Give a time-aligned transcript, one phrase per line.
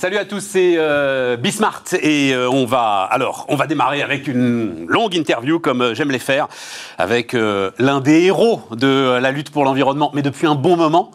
[0.00, 4.28] Salut à tous, c'est euh, Bismart et euh, on va alors on va démarrer avec
[4.28, 6.48] une longue interview comme euh, j'aime les faire
[6.96, 11.10] avec euh, l'un des héros de la lutte pour l'environnement, mais depuis un bon moment.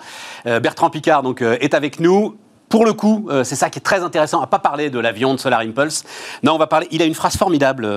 [0.46, 2.38] Bertrand Picard donc est avec nous.
[2.70, 5.40] Pour le coup, c'est ça qui est très intéressant, à pas parler de l'avion de
[5.40, 6.04] Solar Impulse.
[6.44, 6.88] Non, on va parler.
[6.92, 7.90] Il a une phrase formidable,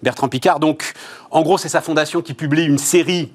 [0.00, 0.60] Bertrand Picard.
[0.60, 0.92] Donc,
[1.32, 3.32] en gros, c'est sa fondation qui publie une série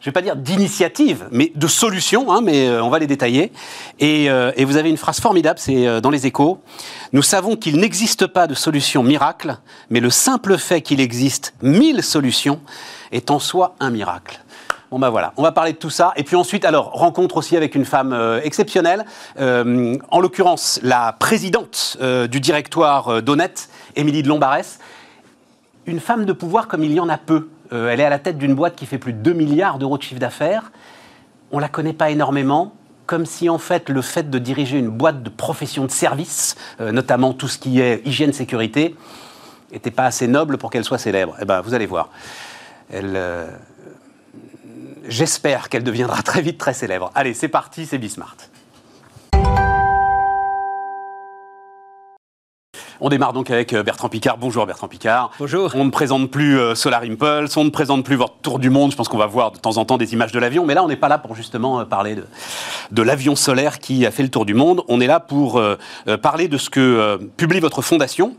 [0.00, 3.06] je ne vais pas dire d'initiative, mais de solutions, hein, mais euh, on va les
[3.06, 3.50] détailler.
[3.98, 6.60] Et, euh, et vous avez une phrase formidable, c'est euh, dans les échos.
[7.12, 9.56] Nous savons qu'il n'existe pas de solution miracle,
[9.88, 12.60] mais le simple fait qu'il existe mille solutions
[13.10, 14.40] est en soi un miracle.
[14.90, 16.12] Bon ben voilà, on va parler de tout ça.
[16.16, 19.04] Et puis ensuite, alors, rencontre aussi avec une femme exceptionnelle,
[19.36, 21.98] en l'occurrence la présidente
[22.30, 24.78] du directoire d'Honnête, Émilie de Lombarès.
[25.86, 27.48] Une femme de pouvoir comme il y en a peu.
[27.72, 29.98] Euh, elle est à la tête d'une boîte qui fait plus de 2 milliards d'euros
[29.98, 30.70] de chiffre d'affaires.
[31.50, 32.74] On la connaît pas énormément,
[33.06, 36.92] comme si en fait le fait de diriger une boîte de profession de service, euh,
[36.92, 38.94] notamment tout ce qui est hygiène sécurité,
[39.72, 41.36] n'était pas assez noble pour qu'elle soit célèbre.
[41.40, 42.10] Eh ben, vous allez voir.
[42.94, 43.50] Euh,
[45.08, 47.10] J'espère qu'elle deviendra très vite très célèbre.
[47.14, 48.36] Allez, c'est parti, c'est Bismart.
[53.00, 54.38] On démarre donc avec euh, Bertrand Picard.
[54.38, 55.30] Bonjour Bertrand Picard.
[55.38, 55.70] Bonjour.
[55.74, 58.90] On ne présente plus euh, Solar Impulse, on ne présente plus votre tour du monde.
[58.90, 60.82] Je pense qu'on va voir de temps en temps des images de l'avion, mais là
[60.82, 62.24] on n'est pas là pour justement euh, parler de,
[62.92, 64.82] de l'avion solaire qui a fait le tour du monde.
[64.88, 65.76] On est là pour euh,
[66.22, 68.34] parler de ce que euh, publie votre fondation.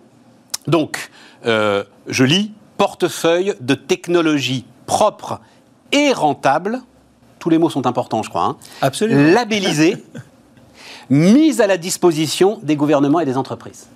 [0.67, 1.11] Donc,
[1.45, 5.39] euh, je lis portefeuille de technologies propres
[5.92, 6.81] et rentables.
[7.39, 8.44] Tous les mots sont importants, je crois.
[8.44, 8.58] hein.
[8.81, 9.33] Absolument.
[9.33, 10.03] Labellisées,
[11.09, 13.88] mises à la disposition des gouvernements et des entreprises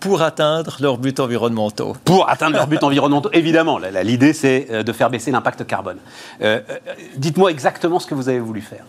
[0.00, 1.96] Pour atteindre leurs buts environnementaux.
[2.04, 3.30] pour atteindre leurs buts environnementaux.
[3.32, 5.98] Évidemment, l'idée c'est euh, de faire baisser l'impact carbone.
[6.42, 6.78] Euh, euh,
[7.16, 8.84] Dites-moi exactement ce que vous avez voulu faire.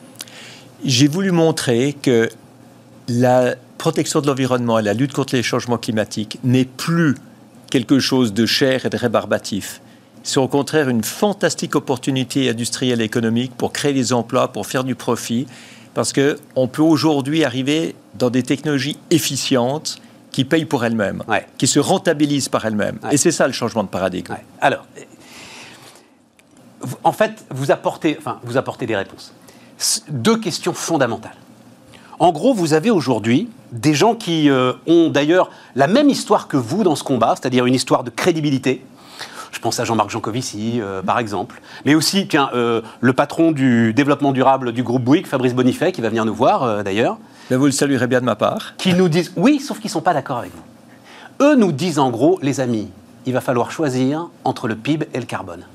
[0.83, 2.29] J'ai voulu montrer que
[3.07, 7.15] la protection de l'environnement et la lutte contre les changements climatiques n'est plus
[7.69, 9.81] quelque chose de cher et de rébarbatif.
[10.23, 14.83] C'est au contraire une fantastique opportunité industrielle et économique pour créer des emplois, pour faire
[14.83, 15.47] du profit,
[15.93, 19.99] parce qu'on peut aujourd'hui arriver dans des technologies efficientes
[20.31, 21.45] qui payent pour elles-mêmes, Ouais.
[21.57, 22.99] qui se rentabilisent par elles-mêmes.
[23.03, 23.13] Ouais.
[23.13, 24.31] Et c'est ça le changement de paradigme.
[24.33, 24.43] Ouais.
[24.61, 24.85] Alors,
[27.03, 29.33] en fait, vous apportez, enfin, vous apportez des réponses.
[30.09, 31.35] Deux questions fondamentales.
[32.19, 36.57] En gros, vous avez aujourd'hui des gens qui euh, ont d'ailleurs la même histoire que
[36.57, 38.83] vous dans ce combat, c'est-à-dire une histoire de crédibilité.
[39.51, 41.61] Je pense à Jean-Marc Jancovici, euh, par exemple.
[41.85, 46.01] Mais aussi, tiens, euh, le patron du développement durable du groupe Bouygues, Fabrice Bonifay, qui
[46.01, 47.17] va venir nous voir, euh, d'ailleurs.
[47.51, 48.75] Ben, vous le saluerez bien de ma part.
[48.77, 51.45] qui nous disent oui, sauf qu'ils ne sont pas d'accord avec vous.
[51.45, 52.87] Eux nous disent en gros, les amis,
[53.25, 55.65] il va falloir choisir entre le PIB et le carbone.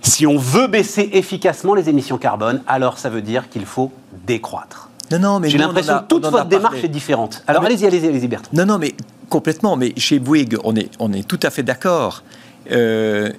[0.00, 3.90] Si on veut baisser efficacement les émissions carbone, alors ça veut dire qu'il faut
[4.28, 4.90] décroître.
[5.10, 6.86] Non, non, mais J'ai l'impression que toute votre démarche parlé.
[6.86, 7.42] est différente.
[7.48, 8.52] Alors allez-y, allez-y, allez-y, Bertrand.
[8.52, 8.94] Non, non, mais
[9.28, 9.74] complètement.
[9.74, 12.22] Mais chez Bouygues, on est, on est tout à fait d'accord.
[12.70, 13.32] Euh,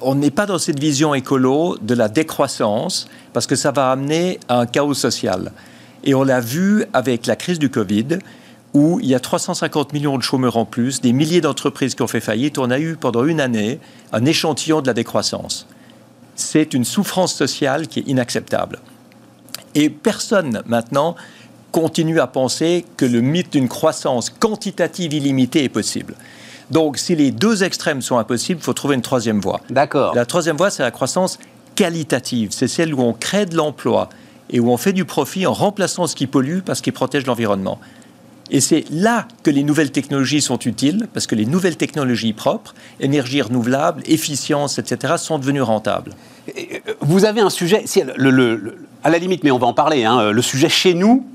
[0.00, 4.40] on n'est pas dans cette vision écolo de la décroissance, parce que ça va amener
[4.48, 5.52] à un chaos social.
[6.04, 8.18] Et on l'a vu avec la crise du Covid,
[8.74, 12.06] où il y a 350 millions de chômeurs en plus, des milliers d'entreprises qui ont
[12.06, 12.58] fait faillite.
[12.58, 13.80] On a eu pendant une année
[14.12, 15.66] un échantillon de la décroissance.
[16.36, 18.78] C'est une souffrance sociale qui est inacceptable.
[19.74, 21.16] Et personne maintenant
[21.72, 26.14] continue à penser que le mythe d'une croissance quantitative illimitée est possible.
[26.70, 29.60] Donc, si les deux extrêmes sont impossibles, il faut trouver une troisième voie.
[29.70, 30.14] D'accord.
[30.14, 31.38] La troisième voie, c'est la croissance
[31.74, 32.50] qualitative.
[32.52, 34.08] C'est celle où on crée de l'emploi
[34.50, 37.78] et où on fait du profit en remplaçant ce qui pollue parce qu'il protège l'environnement.
[38.50, 42.74] Et c'est là que les nouvelles technologies sont utiles, parce que les nouvelles technologies propres,
[42.98, 46.12] énergie renouvelable, efficience, etc., sont devenues rentables.
[47.00, 47.84] Vous avez un sujet,
[49.04, 51.26] à la limite, mais on va en parler, hein, le sujet chez nous,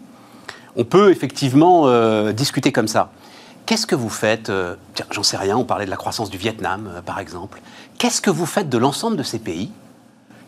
[0.76, 3.12] on peut effectivement euh, discuter comme ça.
[3.66, 4.76] Qu'est-ce que vous faites euh,
[5.12, 7.62] j'en sais rien, on parlait de la croissance du Vietnam, euh, par exemple.
[7.98, 9.72] Qu'est-ce que vous faites de l'ensemble de ces pays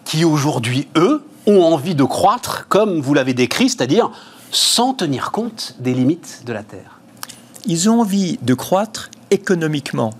[0.04, 4.12] qui, aujourd'hui, eux, ont envie de croître, comme vous l'avez décrit, c'est-à-dire
[4.51, 7.00] sans tenir compte des limites de la Terre
[7.65, 10.12] Ils ont envie de croître économiquement,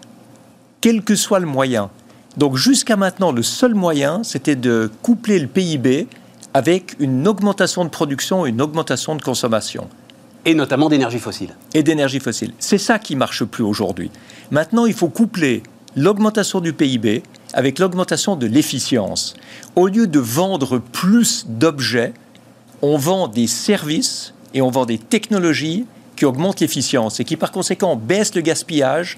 [0.82, 1.90] quel que soit le moyen.
[2.38, 6.08] Donc jusqu'à maintenant, le seul moyen, c'était de coupler le PIB
[6.54, 9.88] avec une augmentation de production et une augmentation de consommation
[10.46, 11.56] Et notamment d'énergie fossile.
[11.74, 12.54] et d'énergie fossile.
[12.60, 14.12] C'est ça qui marche plus aujourd'hui.
[14.52, 15.64] Maintenant, il faut coupler
[15.96, 17.24] l'augmentation du PIB
[17.56, 19.34] avec l'augmentation de l'efficience.
[19.76, 22.14] Au lieu de vendre plus d'objets,
[22.82, 25.86] on vend des services et on vend des technologies
[26.18, 29.18] qui augmentent l'efficience et qui par conséquent baissent le gaspillage,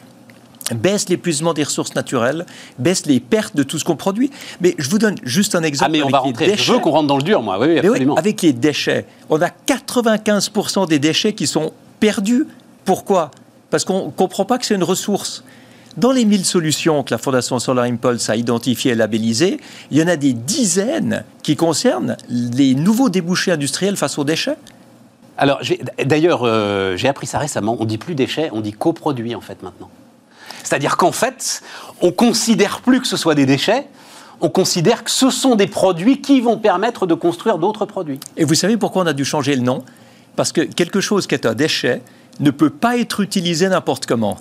[0.76, 2.46] baissent l'épuisement des ressources naturelles,
[2.78, 4.30] baissent les pertes de tout ce qu'on produit.
[4.62, 5.90] Mais je vous donne juste un exemple.
[5.90, 6.46] Ah, mais on avec va rentrer.
[6.46, 6.72] Je déchets.
[6.74, 7.58] veux qu'on rentre dans le dur, moi.
[7.60, 8.16] Oui, oui, Mais oui, absolument.
[8.16, 12.46] avec les déchets, on a 95% des déchets qui sont perdu.
[12.86, 13.32] Pourquoi?
[13.72, 15.44] Parce qu'on ne comprend pas que c'est une ressource.
[15.98, 19.60] Dans les 1000 solutions que la Fondation Solar Impulse a identifiées et labellisées,
[19.90, 24.58] il y en a des dizaines qui concernent les nouveaux débouchés industriels face aux déchets.
[25.40, 25.60] Alors,
[26.06, 27.78] d'ailleurs, euh, j'ai appris ça récemment.
[27.80, 29.90] On dit plus déchets, on dit coproduits en fait maintenant.
[30.64, 31.64] C'est-à-dire qu'en fait,
[32.02, 33.88] on considère plus que ce soit des déchets,
[34.40, 38.20] on considère que ce sont des produits qui vont permettre de construire d'autres produits.
[38.36, 39.84] Et vous savez pourquoi on a dû changer le nom?
[40.36, 42.04] Parce que quelque chose qui est un déchet
[42.40, 44.38] ne peut pas être utilisé n'importe comment.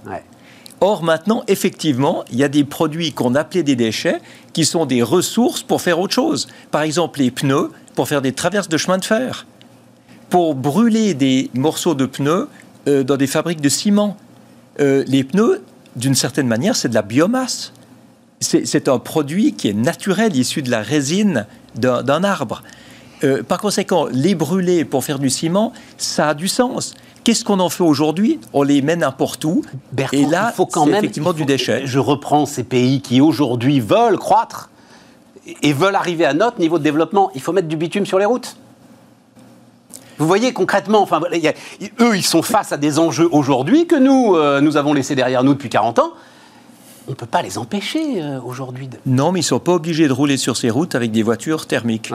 [0.80, 4.20] Or, maintenant, effectivement, il y a des produits qu'on appelait des déchets
[4.52, 6.48] qui sont des ressources pour faire autre chose.
[6.70, 9.46] Par exemple, les pneus pour faire des traverses de chemin de fer,
[10.28, 12.48] pour brûler des morceaux de pneus
[12.88, 14.18] euh, dans des fabriques de ciment.
[14.80, 15.62] Euh, les pneus,
[15.96, 17.72] d'une certaine manière, c'est de la biomasse
[18.40, 22.62] c'est un produit qui est naturel, issu de la résine d'un arbre.
[23.24, 26.94] Euh, par conséquent, les brûler pour faire du ciment, ça a du sens.
[27.24, 28.38] Qu'est-ce qu'on en fait aujourd'hui?
[28.52, 29.62] On les met n'importe où.
[30.12, 31.86] et là, il faut quand même effectivement du déchet.
[31.86, 34.70] Je reprends ces pays qui aujourd'hui veulent croître
[35.62, 37.30] et veulent arriver à notre niveau de développement.
[37.34, 38.56] Il faut mettre du bitume sur les routes.
[40.18, 41.20] Vous voyez concrètement, enfin,
[42.00, 45.44] eux, ils sont face à des enjeux aujourd'hui que nous, euh, nous avons laissés derrière
[45.44, 46.12] nous depuis 40 ans
[47.08, 48.88] on ne peut pas les empêcher euh, aujourd'hui.
[49.06, 51.66] Non, mais ils ne sont pas obligés de rouler sur ces routes avec des voitures
[51.66, 52.10] thermiques.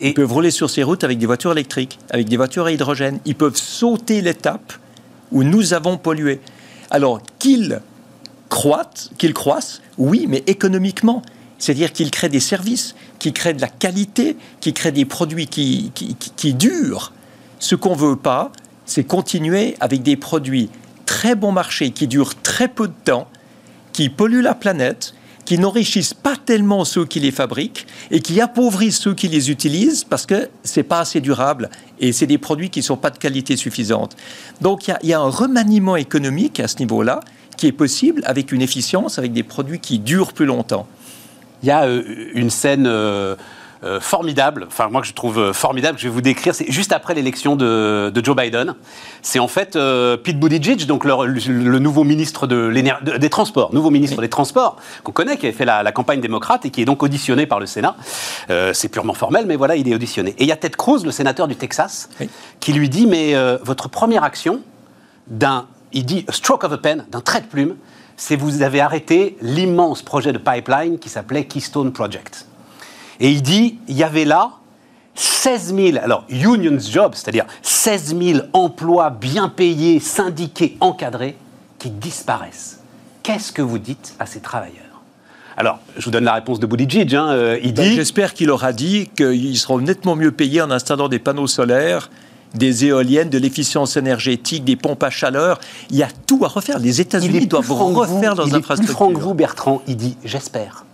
[0.00, 3.18] Ils peuvent rouler sur ces routes avec des voitures électriques, avec des voitures à hydrogène.
[3.24, 4.72] Ils peuvent sauter l'étape
[5.32, 6.40] où nous avons pollué.
[6.90, 7.80] Alors qu'ils
[8.48, 11.22] croissent, qu'ils croissent, oui, mais économiquement.
[11.58, 15.90] C'est-à-dire qu'ils créent des services, qu'ils créent de la qualité, qu'ils créent des produits qui,
[15.94, 17.12] qui, qui durent.
[17.58, 18.52] Ce qu'on ne veut pas,
[18.86, 20.70] c'est continuer avec des produits
[21.04, 23.28] très bon marché qui durent très peu de temps,
[23.92, 25.14] qui polluent la planète,
[25.48, 30.04] qui n'enrichissent pas tellement ceux qui les fabriquent et qui appauvrissent ceux qui les utilisent
[30.04, 33.56] parce que c'est pas assez durable et c'est des produits qui sont pas de qualité
[33.56, 34.14] suffisante.
[34.60, 37.20] Donc il y, a un remaniement économique à ce niveau-là
[37.56, 40.86] qui est possible avec une efficience, avec des produits qui durent plus longtemps.
[41.62, 42.02] Il y a euh,
[42.34, 42.84] une scène
[43.84, 46.68] euh, formidable, enfin moi que je trouve euh, formidable, que je vais vous décrire, c'est
[46.68, 48.74] juste après l'élection de, Joe Biden.
[49.22, 52.72] C'est en fait euh, Pete Buttigieg, donc le, nouveau ministre de
[53.18, 56.70] des Transports, nouveau ministre des Transports qu'on connaît, qui a fait la, campagne démocrate et
[56.70, 57.94] qui est donc auditionné par le Sénat.
[58.72, 60.30] c'est purement formel, mais voilà, il est auditionné.
[60.38, 62.08] Et il y a Ted Cruz, le sénateur du Texas,
[62.58, 64.60] qui lui dit mais votre première action
[65.28, 67.76] d'un, il dit a stroke of a pen, d'un trait de plume,
[68.16, 72.48] c'est vous avez arrêté l'immense projet de pipeline qui s'appelait Keystone Project.
[73.20, 74.52] Et il dit, il y avait là
[75.14, 81.36] 16 000, alors unions jobs, c'est-à-dire 16 000 emplois bien payés, syndiqués, encadrés,
[81.78, 82.80] qui disparaissent.
[83.22, 84.84] Qu'est-ce que vous dites à ces travailleurs?
[85.56, 87.16] Alors, je vous donne la réponse de Buttigieg.
[87.16, 87.96] Hein, euh, il ben, dit.
[87.96, 92.10] J'espère qu'il aura dit qu'ils seront nettement mieux payés en installant des panneaux solaires,
[92.54, 95.58] des éoliennes, de l'efficience énergétique, des pompes à chaleur.
[95.90, 96.78] Il y a tout à refaire.
[96.78, 98.84] Les États-Unis doivent refaire leurs infrastructures.
[98.84, 99.82] Plus franc que vous, Bertrand.
[99.88, 100.84] Il dit J'espère.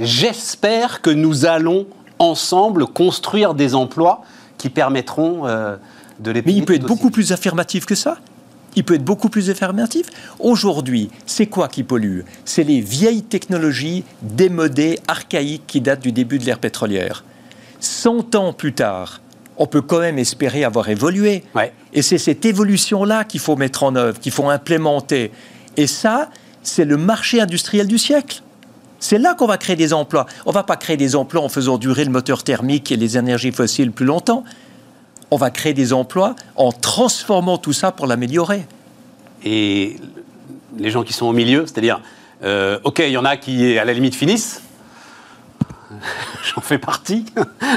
[0.00, 1.86] J'espère que nous allons
[2.18, 4.22] ensemble construire des emplois
[4.58, 5.76] qui permettront euh,
[6.20, 8.18] de les Mais il peut être beaucoup plus affirmatif que ça.
[8.76, 10.06] Il peut être beaucoup plus affirmatif.
[10.38, 12.20] Aujourd'hui, c'est quoi qui pollue?
[12.44, 17.24] C'est les vieilles technologies démodées, archaïques qui datent du début de l'ère pétrolière.
[17.80, 19.20] Cent ans plus tard,
[19.56, 21.42] on peut quand même espérer avoir évolué.
[21.92, 25.32] Et c'est cette évolution-là qu'il faut mettre en œuvre, qu'il faut implémenter.
[25.76, 26.30] Et ça,
[26.62, 28.42] c'est le marché industriel du siècle.
[29.00, 30.26] C'est là qu'on va créer des emplois.
[30.44, 33.16] On ne va pas créer des emplois en faisant durer le moteur thermique et les
[33.16, 34.44] énergies fossiles plus longtemps.
[35.30, 38.66] On va créer des emplois en transformant tout ça pour l'améliorer.
[39.42, 39.96] Et
[40.76, 42.00] les gens qui sont au milieu, c'est-à-dire,
[42.44, 44.62] euh, OK, il y en a qui, à la limite, finissent.
[46.54, 47.24] J'en fais partie.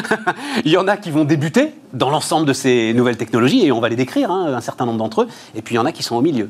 [0.66, 3.80] il y en a qui vont débuter dans l'ensemble de ces nouvelles technologies, et on
[3.80, 5.28] va les décrire, hein, un certain nombre d'entre eux.
[5.56, 6.50] Et puis il y en a qui sont au milieu.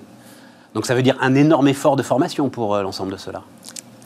[0.74, 3.44] Donc ça veut dire un énorme effort de formation pour euh, l'ensemble de cela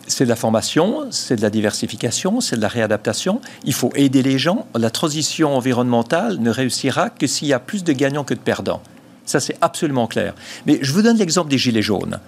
[0.07, 3.41] c'est de la formation, c'est de la diversification, c'est de la réadaptation.
[3.65, 4.65] Il faut aider les gens.
[4.73, 8.81] La transition environnementale ne réussira que s'il y a plus de gagnants que de perdants.
[9.25, 10.33] Ça, c'est absolument clair.
[10.65, 12.19] Mais je vous donne l'exemple des gilets jaunes.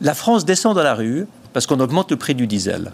[0.00, 2.90] La France descend dans la rue parce qu'on augmente le prix du diesel.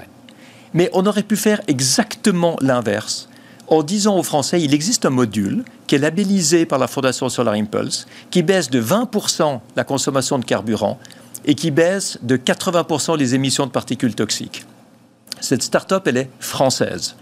[0.75, 3.29] Mais on aurait pu faire exactement l'inverse
[3.69, 7.55] en disant aux Français, il existe un module qui est labellisé par la Fondation Solar
[7.55, 10.99] Impulse, qui baisse de 20% la consommation de carburant
[11.45, 14.65] et qui baisse de 80% les émissions de particules toxiques.
[15.41, 17.17] Cette start-up, elle est française.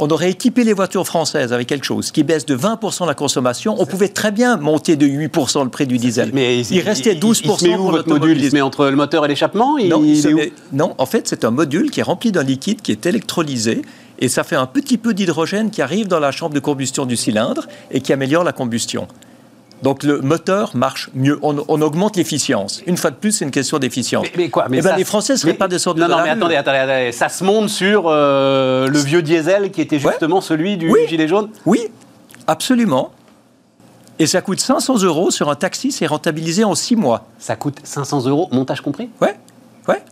[0.00, 3.74] On aurait équipé les voitures françaises avec quelque chose qui baisse de 20% la consommation.
[3.78, 6.30] On pouvait très bien monter de 8% le prix du diesel.
[6.32, 8.40] Mais il, restait 12% il, il met où votre module?
[8.40, 9.76] Il se met entre le moteur et l'échappement?
[9.76, 10.00] Non,
[10.72, 13.82] non, en fait, c'est un module qui est rempli d'un liquide qui est électrolysé
[14.20, 17.16] et ça fait un petit peu d'hydrogène qui arrive dans la chambre de combustion du
[17.16, 19.08] cylindre et qui améliore la combustion.
[19.82, 21.38] Donc le moteur marche mieux.
[21.42, 22.82] On, augmente l'efficience.
[22.86, 24.26] Une fois de plus, c'est une question d'efficience.
[24.36, 26.30] Mais, quoi mais eh ben, Les Français ne seraient pas de sorte Non, non, mais
[26.30, 30.92] attendez, attendez, ça se monte sur euh, le vieux diesel qui était justement celui du
[31.08, 31.50] gilet jaune?
[31.66, 31.88] Oui,
[32.46, 33.12] absolument.
[34.18, 37.28] Et ça coûte 500 euros sur un taxi, c'est rentabilisé en 6 mois.
[37.38, 39.08] Ça coûte 500 euros, montage compris?
[39.20, 39.36] Ouais,
[39.86, 40.02] ouais.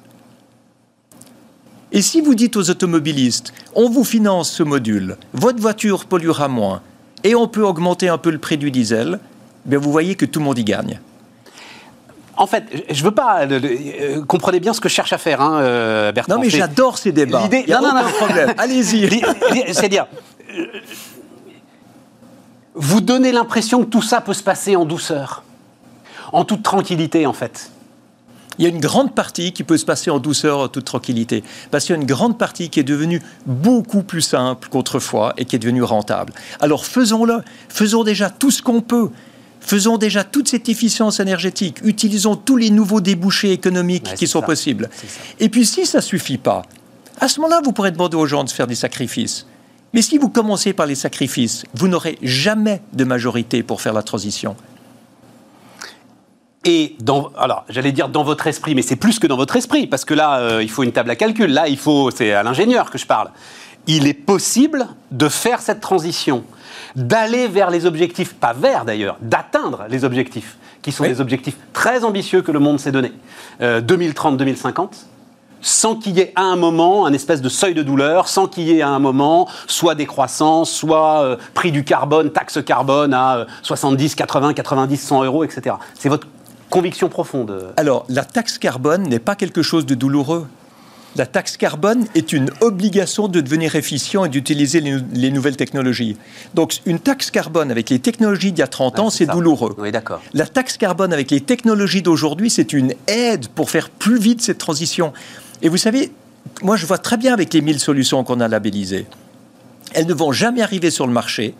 [1.91, 6.83] Et si vous dites aux automobilistes, on vous finance ce module, votre voiture polluera moins,
[7.25, 9.19] et on peut augmenter un peu le prix du diesel,
[9.67, 11.01] bien vous voyez que tout le monde y gagne.
[12.37, 13.47] En fait, je veux pas.
[13.47, 16.35] Euh, comprenez bien ce que je cherche à faire, hein, euh, Bertrand.
[16.35, 17.43] Non, mais j'adore ces débats.
[17.43, 18.53] L'idée, non, non, non, problème.
[18.59, 19.23] Allez-y.
[19.69, 20.07] C'est-à-dire,
[20.51, 20.67] euh,
[22.75, 25.45] vous donnez l'impression que tout ça peut se passer en douceur,
[26.33, 27.71] en toute tranquillité, en fait.
[28.59, 31.45] Il y a une grande partie qui peut se passer en douceur, en toute tranquillité.
[31.71, 35.45] Parce qu'il y a une grande partie qui est devenue beaucoup plus simple qu'autrefois et
[35.45, 36.33] qui est devenue rentable.
[36.61, 37.43] Alors faisons-le.
[37.69, 39.11] Faisons déjà tout ce qu'on peut.
[39.61, 41.79] Faisons déjà toute cette efficience énergétique.
[41.85, 44.89] Utilisons tous les nouveaux débouchés économiques qui sont possibles.
[45.41, 46.63] Et puis si ça ne suffit pas,
[47.19, 49.47] à ce moment-là, vous pourrez demander aux gens de faire des sacrifices.
[49.93, 54.03] Mais si vous commencez par les sacrifices, vous n'aurez jamais de majorité pour faire la
[54.03, 54.57] transition.
[56.67, 59.87] Et dans, alors, j'allais dire dans votre esprit, mais c'est plus que dans votre esprit,
[59.87, 61.51] parce que là, euh, il faut une table à calcul.
[61.51, 63.31] Là, il faut, c'est à l'ingénieur que je parle.
[63.87, 66.45] Il est possible de faire cette transition,
[66.95, 72.05] d'aller vers les objectifs, pas vers d'ailleurs, d'atteindre les objectifs, qui sont des objectifs très
[72.05, 73.13] ambitieux que le monde s'est donné.
[73.61, 74.87] 2030-2050 euh,
[75.63, 78.65] sans qu'il y ait à un moment un espèce de seuil de douleur, sans qu'il
[78.65, 83.47] y ait à un moment soit décroissance, soit euh, prix du carbone, taxe carbone à
[83.63, 85.77] 70, 80, 90, 100 euros, etc.
[85.99, 86.29] C'est votre
[86.71, 90.47] conviction profonde Alors, la taxe carbone n'est pas quelque chose de douloureux.
[91.17, 96.17] La taxe carbone est une obligation de devenir efficient et d'utiliser les, nouvelles technologies.
[96.55, 99.75] Donc, une taxe carbone avec les technologies d'il y a 30 ans, c'est douloureux.
[99.79, 100.21] Oui, d'accord.
[100.35, 104.59] La taxe carbone avec les technologies d'aujourd'hui, c'est une aide pour faire plus vite cette
[104.59, 105.15] transition.
[105.63, 106.13] Et vous savez,
[106.63, 109.07] moi, je vois très bien avec les 1000 solutions qu'on a labellisées.
[109.95, 111.55] Elles ne vont jamais arriver sur le marché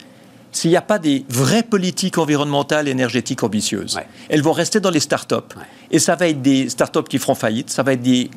[0.53, 3.99] s'il n'y a pas des vraies politiques environnementales et énergétiques ambitieuses.
[4.29, 5.55] Elles vont rester dans les start-up.
[5.91, 8.31] Et ça va être des start-up qui feront faillite, ça va être des,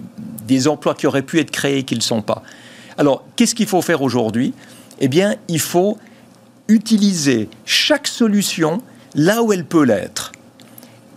[0.45, 2.43] des emplois qui auraient pu être créés et qui ne le sont pas.
[2.97, 4.53] Alors, qu'est-ce qu'il faut faire aujourd'hui?
[4.99, 5.97] Eh bien, il faut
[6.67, 8.81] utiliser chaque solution
[9.15, 10.31] là où elle peut l'être.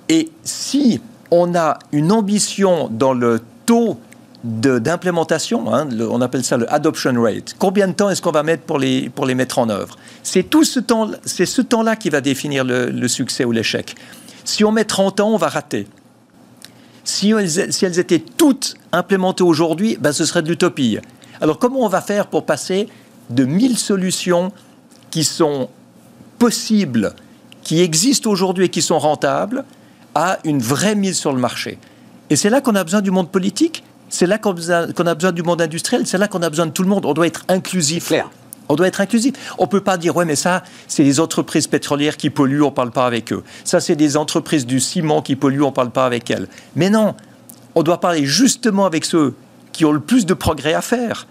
[0.09, 3.99] Et si on a une ambition dans le taux
[4.45, 7.55] d'implémentation, hein, on appelle ça le adoption rate.
[7.59, 9.97] Combien de temps est-ce qu'on va mettre pour les, pour les mettre en œuvre?
[10.23, 13.95] C'est tout ce temps, c'est ce temps-là qui va définir le, succès ou l'échec.
[14.45, 15.87] Si on met 30 ans, on va rater.
[17.05, 20.99] Si elles, si elles étaient toutes implémentées aujourd'hui, ben ce serait de l'utopie.
[21.41, 22.89] Alors comment on va faire pour passer
[23.31, 24.53] de 1000 solutions
[25.11, 25.69] qui sont
[26.39, 27.15] possibles,
[27.63, 29.65] qui existent aujourd'hui et qui sont rentables,
[30.15, 31.79] à une vraie mise sur le marché?
[32.31, 35.43] Et c'est là qu'on a besoin du monde politique, c'est là qu'on a besoin du
[35.43, 37.07] monde industriel, c'est là qu'on a besoin de tout le monde.
[37.07, 38.09] On doit être inclusif.
[38.09, 38.29] Clair.
[38.69, 39.35] On doit être inclusif.
[39.59, 42.67] On ne peut pas dire, ouais, mais ça, c'est les entreprises pétrolières qui polluent, on
[42.67, 43.43] ne parle pas avec eux.
[43.65, 46.47] Ça, c'est des entreprises du ciment qui polluent, on ne parle pas avec elles.
[46.77, 47.15] Mais non,
[47.75, 49.35] on doit parler justement avec ceux
[49.73, 51.27] qui ont le plus de progrès à faire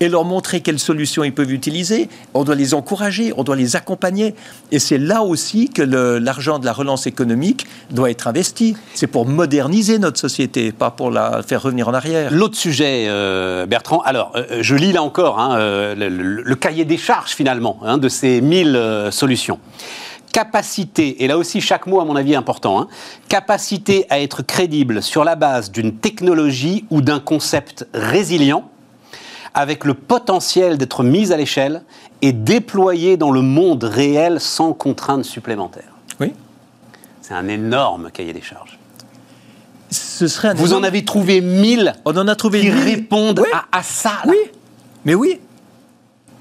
[0.00, 2.08] et leur montrer quelles solutions ils peuvent utiliser.
[2.34, 4.34] On doit les encourager, on doit les accompagner.
[4.72, 8.76] Et c'est là aussi que l'argent de la relance économique doit être investi.
[8.94, 12.30] C'est pour moderniser notre société, pas pour la faire revenir en arrière.
[12.32, 16.96] L'autre sujet, euh, Bertrand, alors euh, je lis là encore hein, euh, le, cahier des
[16.96, 19.58] charges finalement hein, de ces 1000 solutions
[20.32, 22.88] capacité, et là aussi chaque mot à mon avis est important, hein,
[23.26, 28.68] capacité à être crédible sur la base d'une technologie ou d'un concept résilient,
[29.56, 31.82] avec le potentiel d'être mise à l'échelle
[32.20, 35.94] et déployée dans le monde réel sans contraintes supplémentaires.
[36.20, 36.34] Oui.
[37.22, 38.78] C'est un énorme cahier des charges.
[39.90, 44.12] Ce serait Vous en avez trouvé mille On en a trouvé qui répondent à, ça.
[44.26, 44.36] Oui,
[45.06, 45.40] mais oui.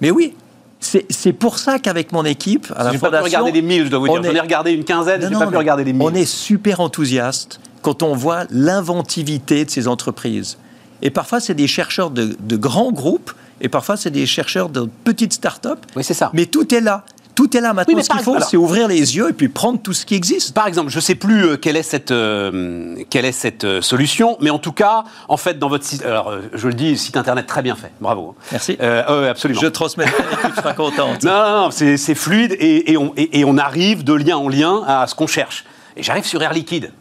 [0.02, 0.36] Mais oui.
[0.80, 3.10] C'est pour ça qu'avec mon équipe, à la Fondation...
[3.10, 4.24] pas pu regarder les mille, je dois vous dire.
[4.24, 6.04] J'en ai regardé une quinzaine, je n'ai pas pu regarder les mille.
[6.04, 10.58] On est super enthousiaste quand on voit l'inventivité de ces entreprises.
[11.02, 15.34] Et parfois, c'est des chercheurs de, grands groupes, et parfois, c'est des chercheurs de petites
[15.34, 15.80] start-up.
[15.96, 16.30] Oui, c'est ça.
[16.34, 17.04] Mais tout est là.
[17.36, 18.02] Tout est là maintenant.
[18.02, 20.54] ce qu'il faut, c'est ouvrir les yeux et puis prendre tout ce qui existe.
[20.54, 23.82] Par exemple, je ne sais plus euh, quelle est cette, euh, quelle est cette euh,
[23.82, 27.18] solution, mais en tout cas, en fait, dans votre site, alors je le dis, site
[27.18, 28.36] internet très bien fait, bravo.
[28.54, 28.78] Merci.
[28.80, 29.60] absolument.
[29.60, 30.96] Je transmets l'équipe sera contente.
[31.26, 34.84] Non, non, non c'est fluide et, et, on, et, on, arrive de lien en lien
[34.88, 35.66] à ce qu'on cherche.
[35.98, 36.92] Et j'arrive sur Air Liquide.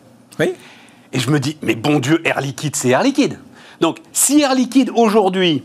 [0.41, 0.53] Oui.
[1.13, 3.39] Et je me dis, mais bon Dieu, Air Liquide, c'est Air Liquide.
[3.81, 5.63] Donc, si Air Liquide aujourd'hui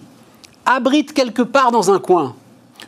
[0.66, 2.36] abrite quelque part dans un coin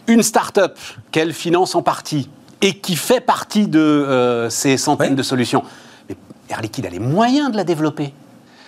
[0.08, 0.78] une start-up
[1.12, 2.30] qu'elle finance en partie
[2.62, 5.64] et qui fait partie de euh, ces centaines de solutions.
[6.10, 6.16] Mais
[6.50, 8.14] Air Liquide a les moyens de la développer.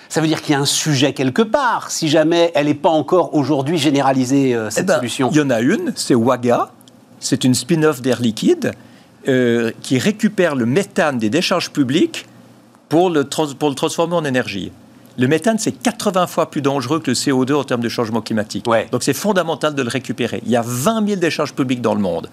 [0.09, 2.89] Ça veut dire qu'il y a un sujet quelque part, si jamais elle n'est pas
[2.89, 5.29] encore aujourd'hui généralisée, euh, cette Eh ben, solution.
[5.31, 6.69] Il y en a une, c'est Waga.
[7.19, 8.73] C'est une spin-off d'Air Liquide
[9.27, 12.25] euh, qui récupère le méthane des décharges publiques
[12.89, 14.71] pour le, trans- pour le transformer en énergie.
[15.17, 18.67] Le méthane, c'est 80 fois plus dangereux que le CO2 en termes de changement climatique.
[18.67, 18.87] Ouais.
[18.91, 20.41] Donc c'est fondamental de le récupérer.
[20.45, 22.29] Il y a 20 000 décharges publiques dans le monde.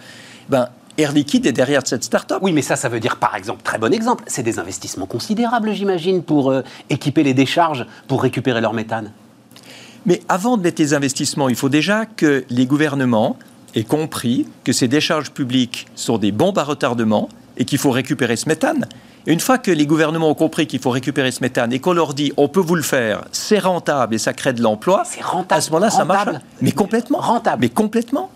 [0.48, 2.38] Ben, Air Liquide est derrière cette start-up.
[2.42, 5.72] Oui, mais ça, ça veut dire, par exemple, très bon exemple, c'est des investissements considérables,
[5.72, 9.12] j'imagine, pour euh, équiper les décharges, pour récupérer leur méthane.
[10.06, 13.36] Mais avant de mettre les investissements, il faut déjà que les gouvernements
[13.74, 18.36] aient compris que ces décharges publiques sont des bombes à retardement et qu'il faut récupérer
[18.36, 18.86] ce méthane.
[19.26, 22.14] Une fois que les gouvernements ont compris qu'il faut récupérer ce méthane et qu'on leur
[22.14, 25.58] dit on peut vous le faire, c'est rentable et ça crée de l'emploi, C'est rentable.
[25.58, 26.28] à ce moment-là, ça marche.
[26.62, 27.18] Mais complètement.
[27.18, 27.58] Rentable.
[27.62, 28.30] Mais complètement.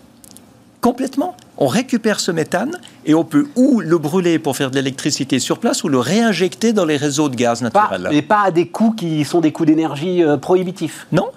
[0.81, 1.35] Complètement.
[1.57, 5.57] On récupère ce méthane et on peut ou le brûler pour faire de l'électricité sur
[5.57, 8.07] place ou le réinjecter dans les réseaux de gaz Pas, naturel.
[8.11, 11.07] mais pas à des coûts qui sont des coûts d'énergie euh, prohibitifs.
[11.11, 11.29] Non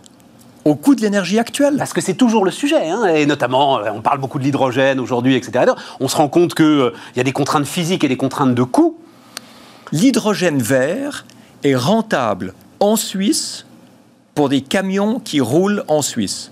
[0.67, 1.77] Au coût de l'énergie actuelle.
[1.79, 5.01] Parce que c'est toujours le sujet, hein, et notamment, euh, on parle beaucoup de l'hydrogène
[5.01, 5.73] aujourd'hui, etc.
[6.01, 8.99] On se rend compte qu'il y a des contraintes physiques et des contraintes de coûts.
[9.93, 11.25] L'hydrogène vert
[11.65, 13.67] est rentable en Suisse
[14.35, 16.51] pour des camions qui roulent en Suisse.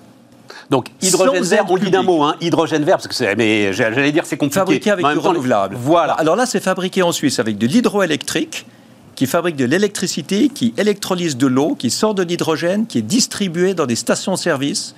[0.71, 3.73] Donc, hydrogène Sans vert, on dit d'un mot, hein, hydrogène vert, parce que c'est, mais
[3.73, 4.59] j'allais dire c'est compliqué.
[4.59, 5.77] Fabriqué avec du temps, renouvelable.
[5.79, 6.15] Voilà.
[6.15, 8.67] Alors là, c'est fabriqué en Suisse avec de l'hydroélectrique
[9.15, 13.75] qui fabrique de l'électricité, qui électrolyse de l'eau, qui sort de l'hydrogène, qui est distribué
[13.75, 14.95] dans des stations-service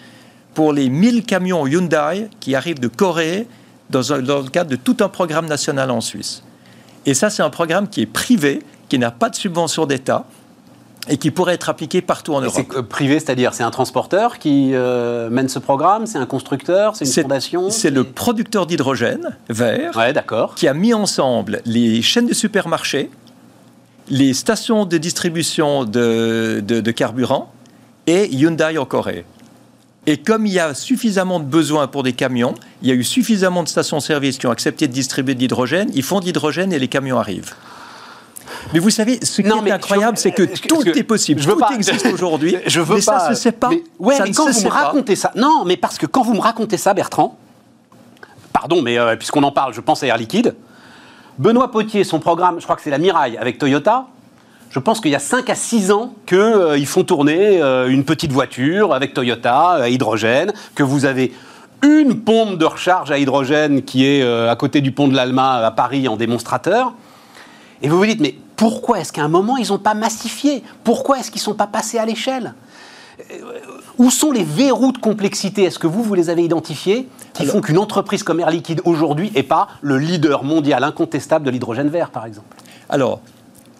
[0.55, 3.47] pour les 1000 camions Hyundai qui arrivent de Corée
[3.91, 6.43] dans, un- dans le cadre de tout un programme national en Suisse.
[7.07, 10.25] Et ça, c'est un programme qui est privé, qui n'a pas de subvention d'État
[11.11, 12.67] et qui pourrait être appliqué partout en Europe.
[12.75, 17.07] C'est privé, c'est-à-dire c'est un transporteur qui euh, mène ce programme, c'est un constructeur, c'est
[17.07, 20.13] une fondation C'est le producteur d'hydrogène vert Ouais,
[20.55, 23.11] qui a mis ensemble les chaînes de supermarchés,
[24.11, 27.51] les stations de distribution de, de- de carburant
[28.07, 29.25] et Hyundai en Corée.
[30.11, 33.05] Et comme il y a suffisamment de besoins pour des camions, il y a eu
[33.05, 36.79] suffisamment de stations-service qui ont accepté de distribuer de l'hydrogène, ils font de l'hydrogène et
[36.79, 37.53] les camions arrivent.
[38.73, 41.47] Mais vous savez, ce qui Non, est incroyable, c'est que tout que est possible, je
[41.47, 43.19] veux tout pas- existe aujourd'hui, Je veux mais pas.
[43.21, 43.69] ça ne se sait pas.
[43.69, 44.75] Mais, ouais, ça mais quand vous me pas.
[44.75, 47.39] racontez ça, non, mais parce que quand vous me racontez ça, Bertrand,
[48.53, 50.55] pardon, mais euh, puisqu'on en parle, je pense à Air Liquide.
[51.39, 54.07] Benoît Potier, son programme, je crois que c'est la Miraille avec Toyota.
[54.71, 58.33] Je pense qu'il y a 5 à 6 ans qu'ils font tourner euh, une petite
[58.33, 61.33] voiture avec Toyota à hydrogène, que vous avez
[61.83, 65.65] une pompe de recharge à hydrogène qui est euh, à côté du pont de l'Alma
[65.67, 66.93] à Paris en démonstrateur.
[67.81, 70.63] Et vous vous dites, mais pourquoi est-ce qu'à un moment, ils n'ont pas massifié?
[70.85, 72.55] Pourquoi est-ce qu'ils ne sont pas passés à l'échelle?
[73.31, 73.35] Euh,
[73.99, 75.63] Où sont les verrous de complexité?
[75.65, 78.83] Est-ce que vous, vous les avez identifiés qui Alors- font qu'une entreprise comme Air Liquide
[78.85, 82.57] aujourd'hui n'est pas le leader mondial incontestable de l'hydrogène vert, par exemple?
[82.89, 83.21] Alors,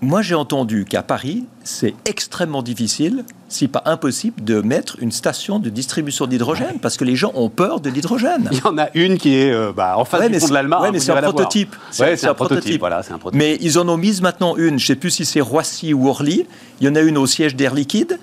[0.01, 5.59] moi j'ai entendu qu'à Paris, c'est extrêmement difficile, si pas impossible, de mettre une station
[5.59, 8.49] de distribution d'hydrogène, parce que les gens ont peur de l'hydrogène.
[8.53, 10.49] Il y en a une qui est euh, bah, en face Ouais, du mais pont
[10.49, 10.81] de l'Alma.
[10.81, 11.75] ouais, hein, mais c'est un prototype.
[11.91, 12.37] C'est- un un prototype.
[12.37, 12.81] prototype.
[12.81, 13.39] Voilà, c'est un prototype.
[13.39, 16.09] Mais ils en ont mis maintenant une, je ne sais plus si c'est Roissy ou
[16.09, 16.47] Orly,
[16.81, 18.19] il y en a une au siège d'Air Liquide.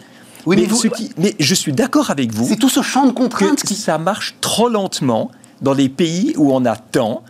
[0.45, 2.81] Oui, mais, mais vous- ce qui- mais je suis d'accord avec vous C'est tout ce
[2.83, 3.75] champ de contraintes que qui.
[3.75, 7.23] ça marche trop lentement dans les pays où on attend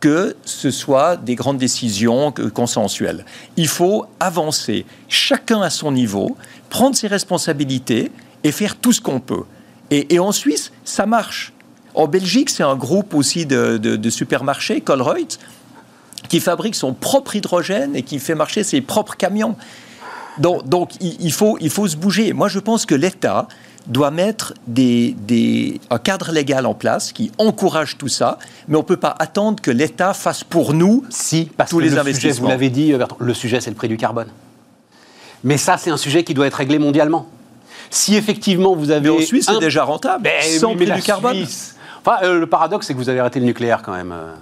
[0.00, 3.24] que ce soit des grandes décisions consensuelles.
[3.56, 6.36] Il faut avancer, chacun à son niveau,
[6.70, 8.12] prendre ses responsabilités
[8.44, 9.44] et faire tout ce qu'on peut.
[9.90, 11.52] Et, en Suisse, ça marche.
[11.94, 15.38] En Belgique, c'est un groupe aussi de, supermarchés, Colruyt,
[16.28, 19.56] qui fabrique son propre hydrogène et qui fait marcher ses propres camions.
[20.38, 22.32] Donc, donc, il, il faut, il faut se bouger.
[22.32, 23.48] Moi, je pense que l'État
[23.88, 28.80] doit mettre des, des- un cadre légal en place qui encourage tout ça, mais on
[28.80, 31.90] ne peut pas attendre que l'État fasse pour nous Si, parce tous que les le
[31.96, 32.44] sujet, investissements.
[32.46, 34.28] vous l'avez dit, Bertrand, le sujet, c'est le prix du carbone.
[35.44, 37.26] Mais ça, c'est un sujet qui doit être réglé mondialement.
[37.90, 39.08] Si effectivement vous avez.
[39.08, 41.34] Mais en Suisse, c'est un- déjà rentable, Ben sans oui, mais prix la du carbone.
[41.36, 41.74] Suisse-
[42.04, 44.12] Enfin, euh, le paradoxe, c'est que vous avez arrêté le nucléaire quand même.
[44.12, 44.34] euh.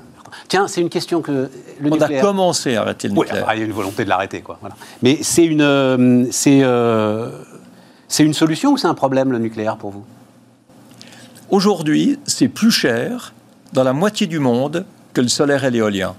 [0.48, 1.50] Tiens, c'est une question que le
[1.84, 2.22] On a nucléaire.
[2.22, 3.44] commencé à arrêter le Oui, nucléaire.
[3.44, 4.58] enfin, il y a une volonté de l'arrêter, quoi.
[4.60, 4.76] Voilà.
[5.02, 7.30] Mais c'est une, euh, c'est, euh,
[8.08, 10.04] c'est une solution ou c'est un problème le nucléaire pour vous?
[11.50, 13.32] Aujourd'hui, c'est plus cher
[13.72, 16.14] dans la moitié du monde que le solaire et l'éolien.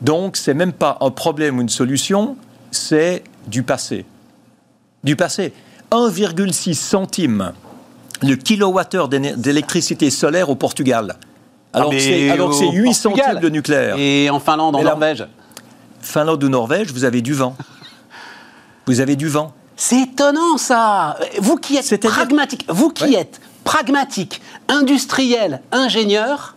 [0.00, 2.36] Donc, c'est même pas un problème ou une solution,
[2.70, 4.04] c'est du passé.
[5.04, 5.52] Du passé.
[5.90, 7.52] 1,6 centime
[8.22, 11.16] le kilowattheure d'électricité solaire au Portugal.
[11.72, 13.24] Alors Ah, que c'est alors que c'est au 8 Portugal.
[13.26, 13.96] centimes de nucléaire.
[13.98, 15.26] Et en Finlande, en Norvège?
[16.00, 17.56] Finlande ou Norvège, vous avez du vent.
[18.86, 19.52] Vous avez du vent.
[19.82, 23.14] C'est étonnant ça Vous qui êtes C'est-à-dire- pragmatique, vous qui Ouais.
[23.14, 26.54] êtes pragmatique, industriel, ingénieur,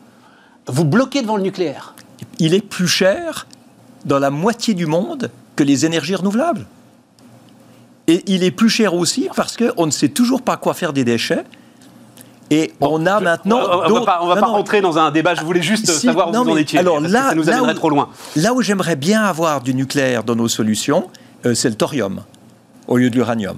[0.67, 1.93] vous bloquez devant le nucléaire.
[2.39, 3.47] il est plus cher
[4.05, 6.65] dans la moitié du monde que les énergies renouvelables.
[8.07, 11.05] Et il est plus cher aussi parce qu'on ne sait toujours pas quoi faire des
[11.05, 11.45] déchets.
[12.49, 13.59] Et on a maintenant.
[13.85, 16.33] On ne va pas, va pas rentrer dans un débat, je voulais juste savoir où
[16.33, 16.79] vous en étiez.
[16.79, 18.09] Alors là, ça nous amènerait trop loin.
[18.35, 21.07] Là où j'aimerais bien avoir du nucléaire dans nos solutions,
[21.45, 22.23] euh, c'est le thorium,
[22.87, 23.57] au lieu de l'uranium.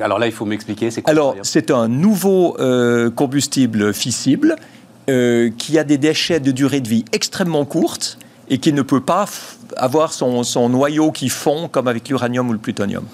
[0.00, 4.56] Alors là, il faut m'expliquer, Alors, c'est un nouveau euh, combustible fissible
[5.08, 8.18] euh, qui a des déchets de durée de vie extrêmement courte
[8.50, 9.26] et qui ne peut pas
[9.76, 13.04] avoir son, son noyau qui fond comme avec l'uranium ou le plutonium.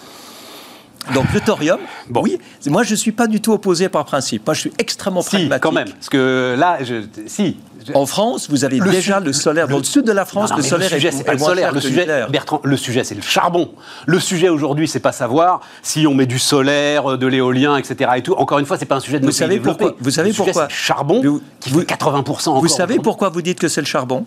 [1.13, 1.81] Donc le thorium,
[2.15, 4.47] oui, moi je ne suis pas du tout opposé par principe.
[4.47, 5.63] Moi je suis extrêmement si, pragmatique.
[5.63, 7.57] quand même, parce que là, je, si.
[7.93, 9.69] En France, vous avez déjà le solaire.
[9.69, 11.73] Dans le sud de la France, le solaire le sujet, est, pas le solaire.
[11.73, 13.73] Le sujet, Bertrand, le sujet, c'est le charbon.
[14.07, 18.13] Le sujet aujourd'hui, c'est pas savoir si on met du solaire, de l'éolien, etc.
[18.17, 18.33] Et tout.
[18.35, 20.71] Encore une fois, c'est pas un sujet de vous savez pourquoi Vous savez pourquoi le
[20.71, 22.61] charbon vous, qui fait 80 encore.
[22.61, 24.25] Vous savez pourquoi vous dites que c'est le charbon?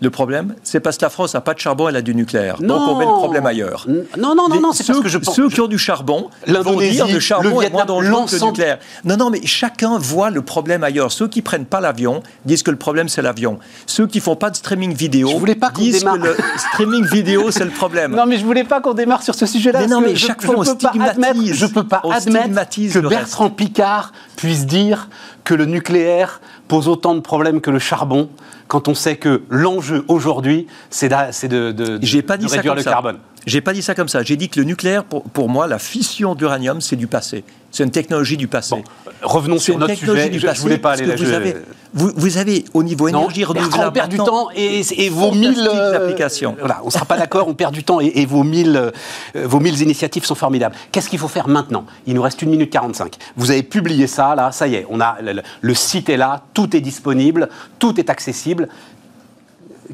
[0.00, 2.56] Le problème, c'est parce que la France n'a pas de charbon, elle a du nucléaire.
[2.60, 2.78] Non.
[2.78, 3.86] Donc on met le problème ailleurs.
[4.18, 5.34] Non, non, non, non c'est parce que je pense.
[5.34, 8.78] Ceux qui ont du charbon vont dire le charbon est moins dangereux que le nucléaire.
[9.04, 11.12] Non, non, mais chacun voit le problème ailleurs.
[11.12, 13.58] Ceux qui prennent pas l'avion disent que le problème c'est l'avion.
[13.86, 16.18] Ceux qui font pas de streaming vidéo pas disent démarre.
[16.18, 18.14] que le streaming vidéo c'est le problème.
[18.14, 19.80] Non, mais je voulais pas qu'on démarre sur ce sujet-là.
[19.80, 21.54] Mais non, mais chaque fois on stigmatise.
[21.54, 25.08] Je peux pas admettre que Bertrand Picard puisse dire
[25.44, 28.28] que le nucléaire pose autant de problèmes que le charbon
[28.68, 32.90] quand on sait que l'enjeu aujourd'hui, c'est de, réduire le ça.
[32.90, 34.24] carbone J'ai pas dit ça comme ça.
[34.24, 37.44] J'ai dit que le nucléaire, pour, pour moi, la fission d'uranium, c'est du passé.
[37.70, 38.74] C'est une technologie du passé.
[38.74, 38.82] Bon,
[39.22, 40.28] revenons sur notre sujet.
[40.30, 41.14] Du je, passé, je voulais pas aller là.
[41.14, 41.54] Vous, avez,
[41.94, 45.30] vous, vous, avez, au niveau énergie non, renouvelable, on perd du temps et, et vos
[45.30, 46.56] mille euh, applications.
[46.58, 47.46] Voilà, on ne sera pas d'accord.
[47.46, 50.74] on perd du temps et, et vos mille euh, vos mille initiatives sont formidables.
[50.90, 51.86] Qu'est-ce qu'il faut faire maintenant?
[52.08, 53.16] Il nous reste une minute 45.
[53.36, 54.86] Vous avez publié ça là, ça y est.
[54.90, 58.68] On a le, le site est là, tout est disponible, tout est accessible.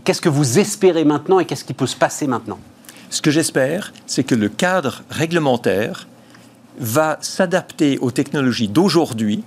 [0.05, 2.59] Qu'est-ce que vous espérez maintenant et qu'est-ce qui peut se passer maintenant?
[3.12, 6.09] Ce que j'espère, c'est que le cadre réglementaire
[6.79, 9.44] va s'adapter aux technologies d'aujourd'hui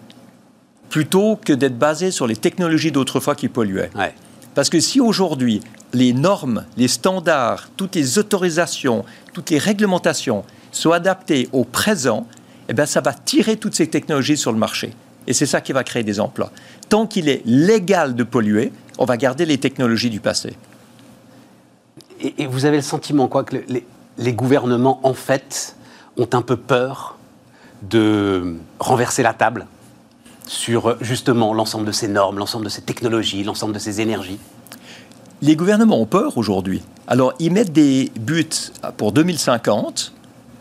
[0.91, 3.89] plutôt que d'être basé sur les technologies d'autrefois qui polluaient.
[3.95, 4.13] Ouais.
[4.53, 5.61] Parce que si aujourd'hui,
[5.93, 12.27] les normes, les standards, toutes les autorisations, toutes les réglementations sont adaptées au présent,
[12.69, 14.93] eh bien, ça va tirer toutes ces technologies sur le marché.
[15.25, 16.51] Et c'est ça qui va créer des emplois.
[16.87, 20.55] Tant qu'il est légal de polluer, on va garder les technologies du passé.
[22.21, 23.85] Et, et vous avez le sentiment quoi que les,
[24.17, 25.75] les, gouvernements, en fait,
[26.17, 27.17] ont un peu peur
[27.81, 29.67] de renverser la table
[30.47, 34.39] sur justement l'ensemble de ces normes, l'ensemble de ces technologies, l'ensemble de ces énergies?
[35.41, 36.81] Les gouvernements ont peur aujourd'hui.
[37.07, 40.13] Alors, ils mettent des buts pour 2050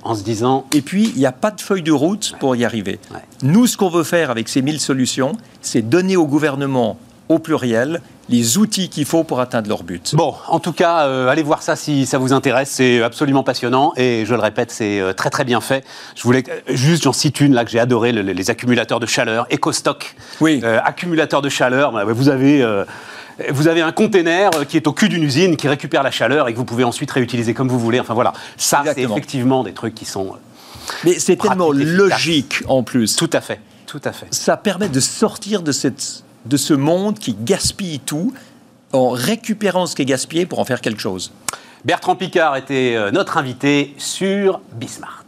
[0.02, 0.66] en se disant.
[0.72, 3.00] Et puis, il n'y a pas de feuille de route pour y arriver.
[3.10, 3.20] Ouais.
[3.42, 8.00] Nous, ce qu'on veut faire avec ces 1000 solutions, c'est donner au gouvernement, au pluriel,
[8.28, 10.14] les outils qu'il faut pour atteindre leur but.
[10.14, 12.70] Bon, en tout cas, euh, allez voir ça si ça vous intéresse.
[12.70, 15.84] C'est absolument passionnant et je le répète, c'est euh, très très bien fait.
[16.16, 19.06] Je voulais euh, juste, j'en cite une là que j'ai adoré, le, les accumulateurs de
[19.06, 20.16] chaleur, EcoStock.
[20.40, 20.60] Oui.
[20.64, 22.64] Euh, accumulateurs de chaleur, bah, vous avez.
[23.50, 26.52] vous avez un container qui est au cul d'une usine qui récupère la chaleur et
[26.52, 28.00] que vous pouvez ensuite réutiliser comme vous voulez.
[28.00, 30.34] Enfin voilà, ça c'est effectivement des trucs qui sont.
[31.04, 33.16] Mais c'est tellement logique en plus.
[33.16, 34.26] Tout à fait, tout à fait.
[34.30, 38.32] Ça permet de sortir de cette de ce monde qui gaspille tout
[38.92, 41.32] en récupérant ce qui est gaspillé pour en faire quelque chose.
[41.84, 45.24] Bertrand Picard était notre invité sur Bismart.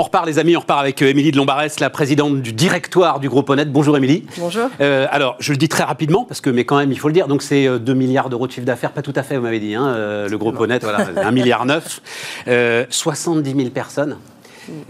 [0.00, 3.28] On repart, les amis, on repart avec Émilie de Lombarès, la présidente du directoire du
[3.28, 3.72] groupe Honnête.
[3.72, 4.24] Bonjour, Émilie.
[4.38, 4.68] Bonjour.
[4.80, 7.14] Euh, alors, je le dis très rapidement, parce que, mais quand même, il faut le
[7.14, 7.26] dire.
[7.26, 9.74] Donc, c'est 2 milliards d'euros de chiffre d'affaires, pas tout à fait, vous m'avez dit,
[9.74, 12.00] hein, euh, le groupe Honnête, voilà, 1 milliard 9.
[12.46, 14.18] Euh, 70 000 personnes.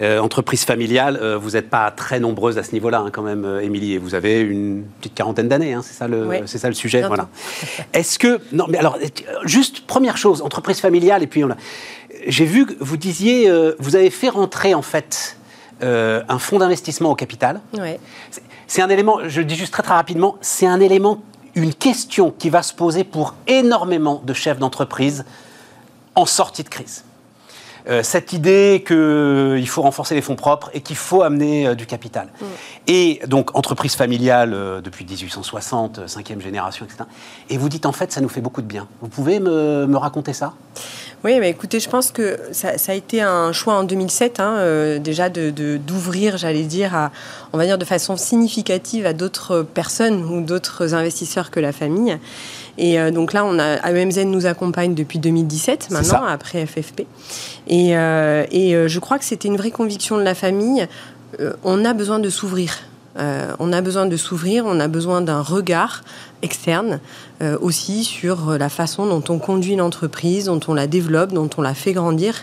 [0.00, 3.44] Euh, entreprise familiale, euh, vous n'êtes pas très nombreuses à ce niveau-là, hein, quand même,
[3.44, 6.36] euh, Émilie, et vous avez une petite quarantaine d'années, hein, c'est ça, le, oui.
[6.46, 7.02] c'est ça le sujet.
[7.02, 7.28] Voilà.
[7.92, 8.40] Est-ce que.
[8.52, 8.98] Non, mais alors,
[9.44, 11.56] juste première chose, entreprise familiale, et puis on a,
[12.26, 15.36] j'ai vu que vous disiez, euh, vous avez fait rentrer, en fait,
[15.82, 17.60] euh, un fonds d'investissement au capital.
[17.76, 18.00] Ouais.
[18.30, 21.22] C'est, c'est un élément, je le dis juste très très rapidement, c'est un élément,
[21.54, 25.24] une question qui va se poser pour énormément de chefs d'entreprise
[26.14, 27.04] en sortie de crise.
[27.88, 31.87] Euh, cette idée qu'il faut renforcer les fonds propres et qu'il faut amener euh, du
[31.87, 32.29] capital.
[32.40, 32.44] Mm.
[32.87, 37.05] Et donc, entreprise familiale euh, depuis 1860, cinquième génération, etc.
[37.48, 38.87] Et vous dites, en fait, ça nous fait beaucoup de bien.
[39.01, 40.53] Vous pouvez me, me raconter ça?
[41.24, 44.55] Oui, mais écoutez, je pense que ça, ça a été un choix en 2007, hein,
[44.59, 47.11] euh, déjà de, de, d'ouvrir, j'allais dire, à,
[47.53, 52.16] on va dire de façon significative à d'autres personnes ou d'autres investisseurs que la famille.
[52.78, 57.02] Et euh, donc là, on a, AEMZ nous accompagne depuis 2017, maintenant, après FFP.
[57.66, 60.86] Et, euh, et je crois que c'était une vraie conviction de la famille.
[61.64, 62.88] on a besoin de s'ouvrir.
[63.18, 66.02] On a besoin de s'ouvrir, on a besoin d'un regard
[66.42, 67.00] externe
[67.40, 71.62] euh, aussi sur la façon dont on conduit l'entreprise, dont on la développe, dont on
[71.62, 72.35] la fait grandir.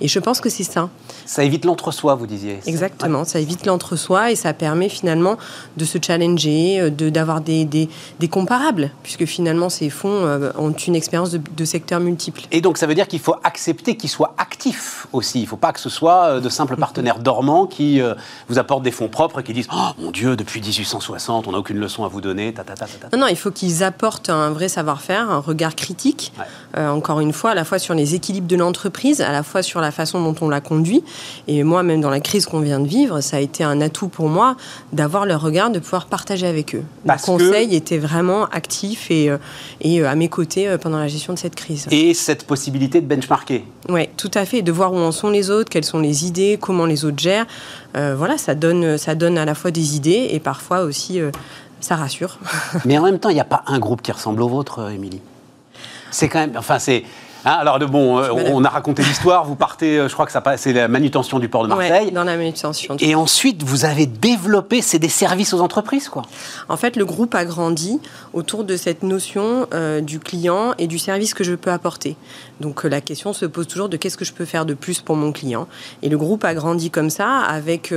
[0.00, 0.90] Et je pense que c'est ça.
[1.26, 2.60] Ça évite l'entre-soi, vous disiez.
[2.66, 5.38] Exactement, ça évite l'entre-soi et ça permet finalement
[5.76, 7.88] de se challenger, euh, de, d'avoir des, des,
[8.20, 12.42] des, comparables, puisque finalement ces fonds euh, ont une expérience de, de, secteurs multiples.
[12.52, 15.40] Et donc ça veut dire qu'il faut accepter qu'ils soient actifs aussi.
[15.40, 18.00] Il ne faut pas que ce soit de simples partenaires dormants qui
[18.48, 21.58] vous apportent des fonds propres et qui disent Oh mon Dieu, depuis 1860, on n'a
[21.58, 22.52] aucune leçon à vous donner.
[22.52, 26.32] Ta, ta, ta, non, non, il faut qu'ils apportent un vrai savoir-faire, un regard critique,
[26.76, 29.62] euh, encore une fois, à la fois sur les équilibres de l'entreprise, à la fois
[29.62, 31.04] sur la façon dont on la conduit.
[31.48, 34.08] Et moi, même dans la crise qu'on vient de vivre, ça a été un atout
[34.08, 34.56] pour moi
[34.92, 36.84] d'avoir leur regard, de pouvoir partager avec eux.
[37.04, 39.38] le conseil était vraiment actif et, euh,
[39.80, 41.86] et euh, à mes côtés pendant la gestion de cette crise.
[41.90, 43.64] Et cette possibilité de benchmarker.
[43.88, 46.58] Oui, tout à fait, de voir où en sont les autres, quelles sont les idées,
[46.60, 47.46] comment les autres gèrent.
[47.94, 51.20] Voilà, ça donne, ça donne à la fois des idées et parfois aussi
[51.84, 52.38] ça rassure.
[52.84, 54.88] Mais en même temps, il n'y a pas un groupe qui ressemble au vôtre, euh,
[54.88, 55.20] Émilie?
[56.10, 56.56] C'est quand même.
[56.56, 57.04] Enfin, c'est.
[57.44, 59.44] Hein, alors, de, bon, euh, on a raconté l'histoire.
[59.44, 62.10] Vous partez, euh, je crois que ça c'est la manutention du port de Marseille.
[62.10, 62.96] dans la manutention.
[63.00, 66.22] Et ensuite, vous avez développé, c'est des services aux entreprises, quoi.
[66.68, 68.00] En fait, le groupe a grandi
[68.32, 69.66] autour de cette notion
[70.02, 72.16] du client et du service que je peux apporter.
[72.60, 75.16] Donc, la question se pose toujours de qu'est-ce que je peux faire de plus pour
[75.16, 75.66] mon client.
[76.02, 77.92] Et le groupe a grandi comme ça, avec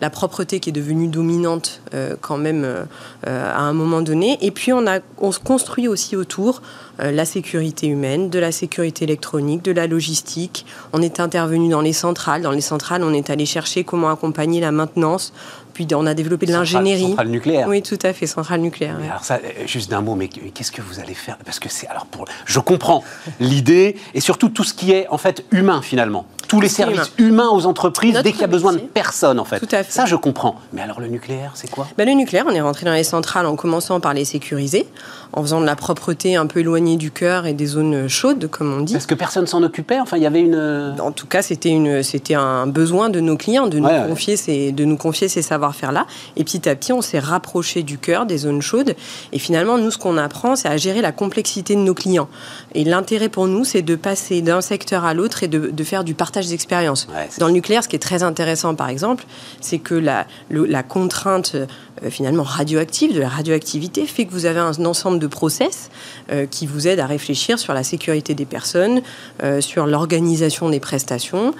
[0.00, 1.80] la propreté qui est devenue dominante
[2.20, 2.86] quand même
[3.26, 4.38] à un moment donné.
[4.40, 8.52] Et puis, on, a, on se construit aussi autour euh, la sécurité humaine, de la
[8.52, 10.66] sécurité électronique, de la logistique.
[10.92, 12.42] On est intervenu dans les centrales.
[12.42, 15.32] Dans les centrales, on est allé chercher comment accompagner la maintenance.
[15.72, 17.08] Puis on a développé de l'ingénierie.
[17.08, 17.68] Centrale nucléaire.
[17.68, 18.96] Oui, tout à fait, centrale nucléaire.
[19.02, 21.38] Alors ça, euh, juste d'un mot, mais qu'est-ce que vous allez faire?
[21.44, 23.04] Parce que c'est alors pour, je comprends
[23.38, 27.48] l'idée et surtout tout ce qui est en fait humain finalement tous les services humains
[27.48, 29.62] aux entreprises dès qu'il y a besoin de personnes, en fait.
[29.88, 30.56] Ça, je comprends.
[30.72, 31.86] Mais alors, le nucléaire, c'est quoi?
[31.96, 34.88] Ben, Le nucléaire, on est rentré dans les centrales en commençant par les sécuriser,
[35.32, 38.72] en faisant de la propreté un peu éloignée du cœur et des zones chaudes, comme
[38.72, 38.94] on dit.
[38.94, 40.00] Parce que personne s'en occupait?
[40.00, 40.56] Enfin, il y avait une...
[40.56, 44.84] Euh, en tout cas, c'était un besoin de nos clients de nous, confier, Ces, de
[44.84, 46.06] nous confier ces savoir-faire-là.
[46.36, 48.96] Et petit à petit, on s'est rapproché du cœur, des zones chaudes.
[49.32, 52.28] Et finalement, nous, ce qu'on apprend, c'est à gérer la complexité de nos clients.
[52.74, 56.02] Et l'intérêt pour nous, c'est de passer d'un secteur à l'autre et de, de faire
[56.02, 57.06] du partage d'expérience.
[57.38, 59.24] Dans le nucléaire, ce qui est très intéressant, par exemple,
[59.60, 61.56] c'est que la, la contrainte
[62.04, 65.90] euh, finalement radioactive, de la radioactivité, fait que vous avez un ensemble de process
[66.30, 69.02] euh, qui vous aident à réfléchir sur la sécurité des personnes,
[69.42, 71.54] euh, sur l'organisation des prestations,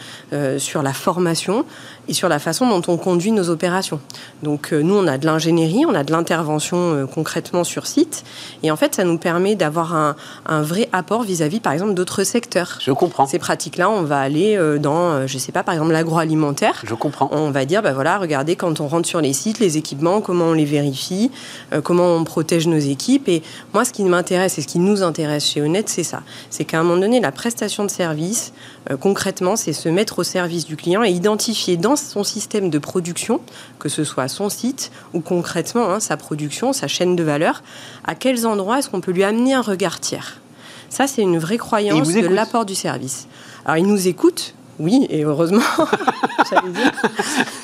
[0.58, 1.64] sur la formation
[2.10, 4.00] et sur la façon dont on conduit nos opérations.
[4.42, 8.24] Donc nous, on a de l'ingénierie, on a de l'intervention concrètement sur site,
[8.62, 12.24] et en fait, ça nous permet d'avoir un, un, vrai apport vis-à-vis, par exemple, d'autres
[12.24, 12.78] secteurs.
[12.80, 13.26] Je comprends.
[13.26, 16.82] Ces pratiques-là, on va aller dans, je ne sais pas, par exemple, l'agroalimentaire.
[16.84, 17.28] Je comprends.
[17.32, 20.46] On va dire, ben voilà, regardez, quand on rentre sur les sites, les équipements, comment
[20.46, 21.30] on les vérifie,
[21.72, 23.28] euh, comment on protège nos équipes.
[23.28, 23.42] Et
[23.72, 26.22] moi, ce qui m'intéresse et ce qui nous intéresse chez Honnête, c'est ça.
[26.50, 30.22] C'est qu'à un moment donné, la prestation de service, euh, concrètement, c'est se mettre au
[30.22, 33.40] service du client et identifier dans son système de production,
[33.78, 37.62] que ce soit son site ou concrètement hein, sa production, sa chaîne de valeur,
[38.04, 40.40] à quels endroits est-ce qu'on peut lui amener un regard tiers.
[40.88, 43.28] Ça, c'est une vraie croyance de l'apport du service.
[43.64, 45.62] Alors, il nous écoute, oui, et heureusement,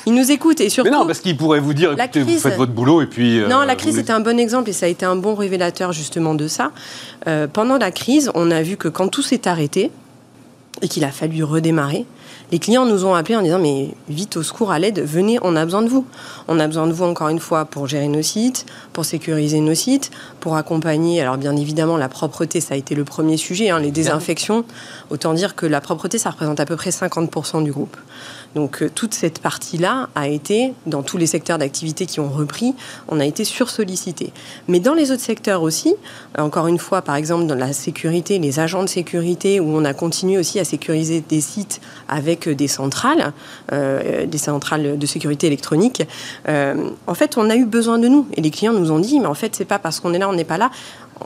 [0.05, 0.89] Il nous écoute et surtout.
[0.89, 3.39] Mais non, parce qu'il pourrait vous dire, écoutez, vous faites votre boulot et puis.
[3.39, 5.91] Euh, non, la crise était un bon exemple et ça a été un bon révélateur
[5.91, 6.71] justement de ça.
[7.27, 9.91] Euh, pendant la crise, on a vu que quand tout s'est arrêté
[10.81, 12.05] et qu'il a fallu redémarrer,
[12.51, 15.55] les clients nous ont appelés en disant mais vite au secours, à l'aide, venez, on
[15.55, 16.05] a besoin de vous.
[16.47, 19.75] On a besoin de vous encore une fois pour gérer nos sites, pour sécuriser nos
[19.75, 21.21] sites, pour accompagner.
[21.21, 24.63] Alors bien évidemment, la propreté, ça a été le premier sujet, hein, les désinfections.
[25.09, 27.97] Autant dire que la propreté, ça représente à peu près 50% du groupe.
[28.57, 32.73] Donc euh, toute cette partie-là a été, dans tous les secteurs d'activité qui ont repris,
[33.07, 34.33] on a été sursollicité.
[34.67, 35.93] Mais dans les autres secteurs aussi,
[36.39, 39.85] euh, encore une fois, par exemple dans la sécurité, les agents de sécurité, où on
[39.85, 43.31] a continué aussi à sécuriser des sites avec euh, des centrales,
[43.71, 46.01] des centrales de sécurité électronique,
[46.47, 48.25] en fait, on a eu besoin de nous.
[48.33, 50.29] Et les clients nous ont dit, mais en fait, c'est pas parce qu'on est là,
[50.29, 50.71] on n'est pas là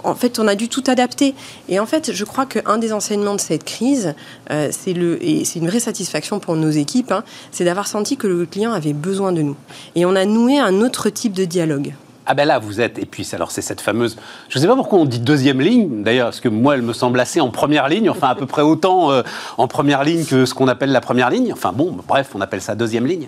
[0.04, 1.36] en fait, on a dû tout adapter.
[1.69, 4.13] Et en fait, je crois qu'un des enseignements de cette crise,
[4.49, 8.17] euh, c'est le, et c'est une vraie satisfaction pour nos équipes, hein, c'est d'avoir senti
[8.17, 9.56] que le client avait besoin de nous.
[9.95, 11.93] Et on a noué un autre type de dialogue.
[12.25, 14.15] Ah ben là, vous êtes, et puis alors c'est cette fameuse,
[14.47, 16.93] je ne sais pas pourquoi on dit deuxième ligne, d'ailleurs, parce que moi, elle me
[16.93, 19.23] semble assez en première ligne, enfin à peu près autant euh,
[19.57, 22.62] en première ligne que ce qu'on appelle la première ligne, enfin bon, bref, on appelle
[22.62, 23.27] ça deuxième ligne.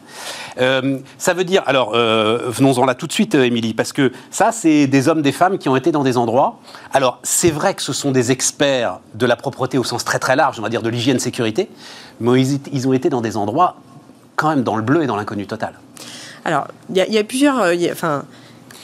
[0.61, 4.51] Euh, ça veut dire, alors euh, venons-en là tout de suite, Émilie, parce que ça,
[4.51, 6.59] c'est des hommes, des femmes qui ont été dans des endroits.
[6.93, 10.35] Alors c'est vrai que ce sont des experts de la propreté au sens très très
[10.35, 11.67] large, on va dire de l'hygiène-sécurité,
[12.19, 13.77] mais ils, ils ont été dans des endroits
[14.35, 15.73] quand même dans le bleu et dans l'inconnu total.
[16.45, 17.63] Alors, il y, a plusieurs.
[17.91, 18.23] enfin,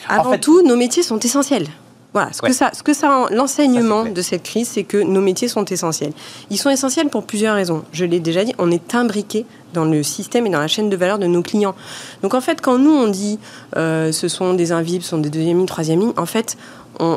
[0.09, 1.67] avant tout, nos métiers sont essentiels.
[2.11, 5.47] Voilà, ce que ça, ce que ça, l'enseignement de cette crise, c'est que nos métiers
[5.47, 6.11] sont essentiels.
[6.49, 7.83] Ils sont essentiels pour plusieurs raisons.
[7.91, 9.45] Je l'ai déjà dit, on est imbriqué
[9.75, 11.75] dans le système et dans la chaîne de valeur de nos clients.
[12.23, 13.37] Donc en fait, quand nous on dit
[13.77, 16.57] euh, ce sont des invisibles, ce sont des deuxième ligne, troisième ligne, en fait,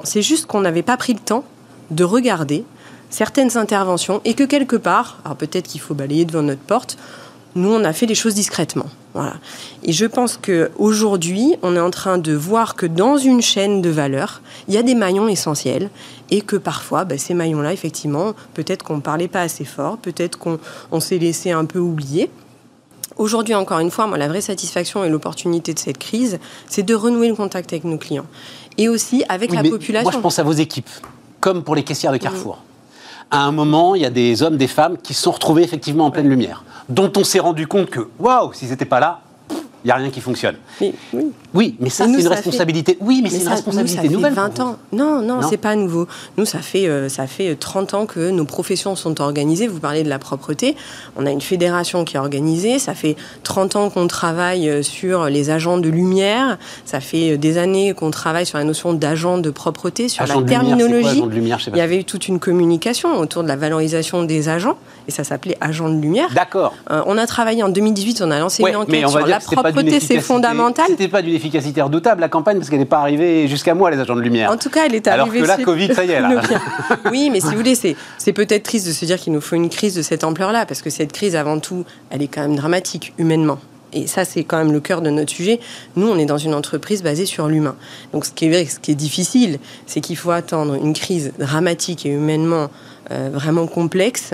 [0.04, 1.44] c'est juste qu'on n'avait pas pris le temps
[1.90, 2.64] de regarder
[3.08, 6.98] certaines interventions et que quelque part, alors peut-être qu'il faut balayer devant notre porte,
[7.54, 8.86] nous, on a fait les choses discrètement.
[9.14, 9.34] Voilà.
[9.82, 13.90] Et je pense qu'aujourd'hui, on est en train de voir que dans une chaîne de
[13.90, 15.90] valeur, il y a des maillons essentiels
[16.30, 20.38] et que parfois, bah, ces maillons-là, effectivement, peut-être qu'on ne parlait pas assez fort, peut-être
[20.38, 22.30] qu'on s'est laissé un peu oublier.
[23.16, 26.94] Aujourd'hui, encore une fois, moi, la vraie satisfaction et l'opportunité de cette crise, c'est de
[26.94, 28.26] renouer le contact avec nos clients.
[28.78, 30.10] Et aussi avec la population.
[30.10, 30.88] Moi, je pense à vos équipes,
[31.40, 32.62] comme pour les caissières de Carrefour.
[33.32, 36.04] À un moment, il y a des hommes, des femmes qui se sont retrouvés effectivement
[36.04, 39.20] en pleine lumière dont on s'est rendu compte que, waouh, s'ils n'étaient pas là,
[39.84, 40.56] il n'y a rien qui fonctionne.
[40.80, 40.92] oui.
[41.54, 41.76] oui.
[41.80, 42.96] mais ça, c'est une responsabilité.
[43.00, 44.76] oui, mais, c'est une responsabilité nous, fait 20 ans.
[44.92, 45.48] Non, non, non.
[45.48, 46.06] c'est pas nouveau.
[46.36, 49.66] Nous, ça fait, euh, ça fait 30 ans que nos professions sont organisées.
[49.66, 50.76] Vous parlez de la propreté.
[51.16, 52.78] On a une fédération qui est organisée.
[52.78, 56.58] Ça fait 30 ans qu'on travaille euh, sur les agents de lumière.
[56.84, 60.42] Ça fait euh, des années qu'on travaille sur la notion d'agent de propreté, sur la
[60.42, 61.24] terminologie.
[61.68, 64.78] Il y avait eu toute une communication autour de la valorisation des agents.
[65.08, 66.28] Et ça s'appelait agent de lumière.
[66.34, 66.74] D'accord.
[66.88, 68.22] on a travaillé en 2018.
[68.22, 70.86] On a lancé une enquête sur la propreté c'est fondamental.
[70.88, 73.98] C'était pas d'une efficacité redoutable, la campagne, parce qu'elle n'est pas arrivée jusqu'à moi, les
[73.98, 74.50] agents de lumière.
[74.50, 75.40] En tout cas, elle est arrivée.
[75.42, 76.42] Alors que là, Covid, ça y est, là.
[77.10, 79.68] oui, mais si vous voulez, c'est peut-être triste de se dire qu'il nous faut une
[79.68, 83.14] crise de cette ampleur-là, parce que cette crise, avant tout, elle est quand même dramatique,
[83.18, 83.58] humainement.
[83.94, 85.60] Et ça, c'est quand même le cœur de notre sujet.
[85.96, 87.76] Nous, on est dans une entreprise basée sur l'humain.
[88.12, 92.06] Donc, ce qui est, ce qui est difficile, c'est qu'il faut attendre une crise dramatique
[92.06, 92.70] et humainement
[93.10, 94.32] euh, vraiment complexe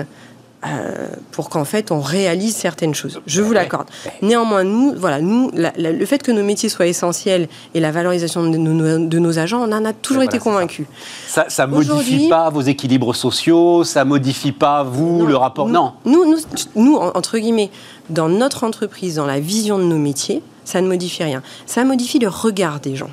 [0.65, 3.21] euh, pour qu'en fait on réalise certaines choses.
[3.25, 3.87] Je vous l'accorde.
[4.21, 8.57] Néanmoins, nous, voilà, nous, le fait que nos métiers soient essentiels et la valorisation de
[8.57, 10.85] nos, de nos agents, on en a toujours été convaincus.
[11.27, 15.69] Ça, ça modifie pas vos équilibres sociaux, ça modifie pas vous le rapport.
[15.69, 15.93] non.
[16.05, 16.39] Nous, nous,
[16.75, 17.69] nous, entre guillemets,
[18.09, 21.41] dans notre entreprise, dans la vision de nos métiers, ça ne modifie rien.
[21.65, 23.09] Ça modifie le regard des gens.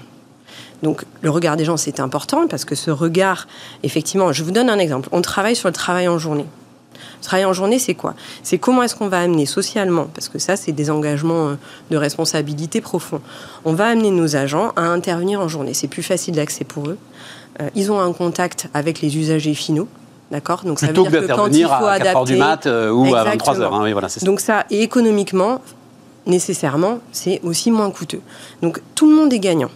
[0.83, 3.47] Donc le regard des gens, c'est important parce que ce regard,
[3.83, 5.09] effectivement, je vous donne un exemple.
[5.13, 6.47] On travaille sur le travail en journée.
[7.23, 8.15] Travailler en journée, c'est quoi?
[8.43, 11.55] C'est comment est-ce qu'on va amener socialement, parce que ça, c'est des engagements euh,
[11.91, 13.21] de responsabilité profonds.
[13.65, 15.75] On va amener nos agents à intervenir en journée.
[15.75, 16.99] C'est plus facile d'accès pour eux.
[17.61, 19.89] Euh, ils ont un contact avec les usagers finaux.
[20.31, 20.63] D'accord?
[20.65, 23.15] Donc ça veut dire que quand il faut à 4 heures du mat euh, ou
[23.15, 23.75] à 23 heures.
[23.75, 25.61] Hein, voilà, Donc ça, et économiquement,
[26.27, 28.21] nécessairement, c'est aussi moins coûteux.
[28.61, 29.71] Donc tout le monde est gagnant.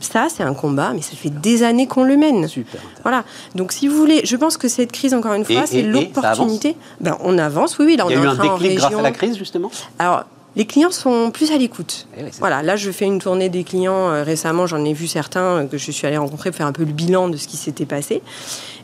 [0.00, 2.46] Ça, c'est un combat, mais ça fait des années qu'on le mène.
[2.48, 2.80] Super.
[3.02, 3.24] Voilà.
[3.54, 6.76] Donc, si vous voulez, je pense que cette crise, encore une fois, c'est l'opportunité.
[7.00, 7.96] Ben, on avance, oui, oui.
[7.96, 9.70] Là, on Il y a eu un déclic grâce à la crise, justement?
[9.98, 10.24] Alors,
[10.56, 12.06] les clients sont plus à l'écoute.
[12.16, 14.66] Eh voilà, là, je fais une tournée des clients euh, récemment.
[14.66, 16.92] J'en ai vu certains euh, que je suis allée rencontrer pour faire un peu le
[16.92, 18.22] bilan de ce qui s'était passé.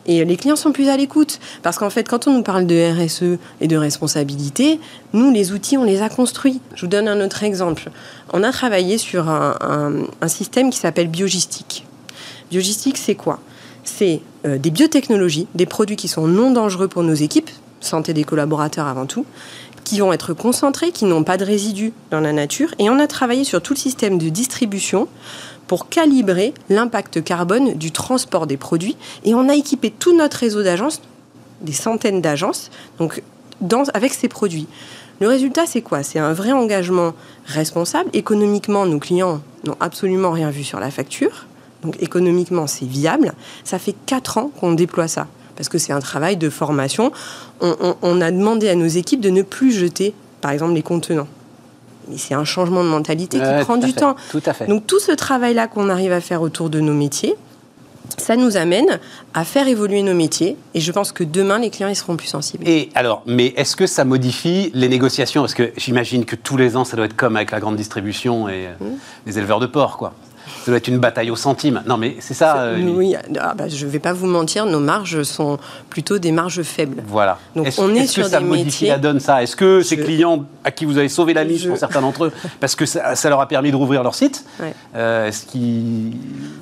[0.07, 1.39] Et les clients sont plus à l'écoute.
[1.63, 4.81] Parce qu'en fait, quand on nous parle de RSE et de responsabilité,
[5.13, 6.61] nous, les outils, on les a construits.
[6.75, 7.91] Je vous donne un autre exemple.
[8.33, 11.85] On a travaillé sur un, système qui s'appelle Biogistique.
[12.51, 13.41] Biogistique, c'est quoi?
[13.85, 18.25] C'est euh, des biotechnologies, des produits qui sont non dangereux pour nos équipes, santé des
[18.25, 19.25] collaborateurs avant tout,
[19.91, 22.73] qui vont être concentrés, qui n'ont pas de résidus dans la nature.
[22.79, 25.09] Et on a travaillé sur tout le système de distribution
[25.67, 28.97] pour calibrer l'impact carbone du transport des produits.
[29.25, 31.01] Et on a équipé tout notre réseau d'agences,
[31.61, 33.21] des centaines d'agences, donc
[33.93, 34.69] avec ces produits.
[35.19, 36.05] Le résultat, c'est quoi?
[36.05, 37.13] C'est un vrai engagement
[37.47, 38.11] responsable.
[38.13, 41.47] Économiquement, nos clients n'ont absolument rien vu sur la facture.
[41.83, 43.33] Donc économiquement, c'est viable.
[43.65, 45.27] Ça fait quatre ans qu'on déploie ça.
[45.61, 47.13] Parce que c'est un travail de formation.
[47.61, 51.29] on a demandé à nos équipes de ne plus jeter, par exemple, les contenants
[52.09, 54.17] mais c'est un changement de mentalité qui prend du temps.
[54.31, 54.67] Tout à fait.
[54.67, 57.37] Donc tout ce travail-là qu'on arrive à faire autour de nos métiers,
[58.17, 58.99] ça nous amène
[59.35, 62.27] à faire évoluer nos métiers et je pense que demain les clients ils seront plus
[62.27, 62.67] sensibles.
[62.67, 65.43] Et alors, mais est-ce que ça modifie les négociations?
[65.43, 68.49] Parce que j'imagine que tous les ans ça doit être comme avec la grande distribution
[68.49, 68.85] et mmh.
[69.27, 70.13] les éleveurs de porc, quoi.
[70.65, 71.83] Ça doit être une bataille au centime.
[71.87, 72.59] Non, mais c'est ça.
[72.59, 76.33] Euh, oui, ah, bah, je ne vais pas vous mentir, nos marges sont plutôt des
[76.33, 77.03] marges faibles.
[77.07, 77.39] Voilà.
[77.57, 79.43] Donc est on est, sur que ça modifie la donne ça?
[79.43, 82.33] Est-ce que ces clients à qui vous avez sauvé la mise, pour certains d'entre eux,
[82.61, 84.45] parce que ça, leur a permis de rouvrir leur site,
[84.95, 86.17] euh, est-ce qu'ils...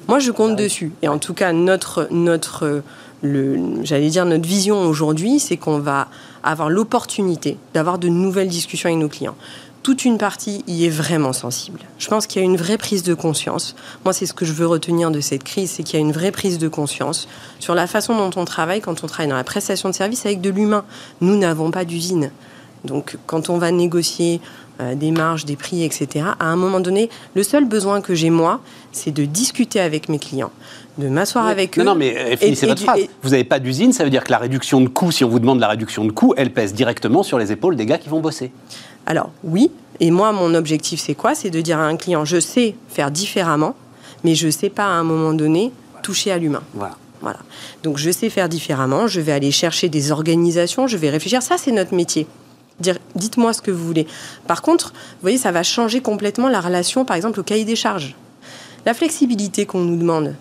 [0.07, 0.93] Moi, je compte dessus.
[1.03, 2.83] Et en tout cas, notre, notre
[3.23, 6.09] j'allais dire notre vision aujourd'hui, c'est qu'on va
[6.43, 9.37] avoir l'opportunité d'avoir de nouvelles discussions avec nos clients
[9.83, 11.81] toute une partie y est vraiment sensible.
[11.99, 13.75] Je pense qu'il y a une vraie prise de conscience.
[14.05, 16.13] Moi, c'est ce que je veux retenir de cette crise, c'est qu'il y a une
[16.13, 19.45] vraie prise de conscience sur la façon dont on travaille quand on travaille dans la
[19.45, 20.85] prestation de services avec de l'humain.
[21.21, 22.31] Nous n'avons pas d'usine.
[22.85, 24.41] Donc, quand on va négocier
[24.81, 28.31] euh, des marges, des prix, etc., à un moment donné, le seul besoin que j'ai
[28.31, 28.61] moi,
[28.93, 30.53] c'est de discuter avec mes clients,
[30.99, 31.83] de m'asseoir avec eux.
[31.83, 33.01] Non, non, mais euh, finissez votre phrase.
[33.23, 35.41] Vous n'avez pas d'usine, ça veut dire que la réduction de coûts, si on vous
[35.41, 38.21] demande la réduction de coûts, elle pèse directement sur les épaules des gars qui vont
[38.21, 38.53] bosser.
[39.09, 39.73] Alors, oui.
[40.01, 41.35] Et moi, mon objectif, c'est quoi?
[41.35, 43.75] C'est de dire à un client, je sais faire différemment,
[44.23, 46.63] mais je ne sais pas à un moment donné toucher à l'humain.
[46.75, 46.97] Voilà.
[47.21, 47.41] Voilà.
[47.83, 51.43] Donc je sais faire différemment, je vais aller chercher des organisations, je vais réfléchir.
[51.43, 52.29] Ça, c'est notre métier.
[53.17, 54.07] Dites-moi ce que vous voulez.
[54.47, 57.75] Par contre, vous voyez, ça va changer complètement la relation, par exemple, au cahier des
[57.75, 58.15] charges.
[58.87, 60.37] La flexibilité qu'on nous demande,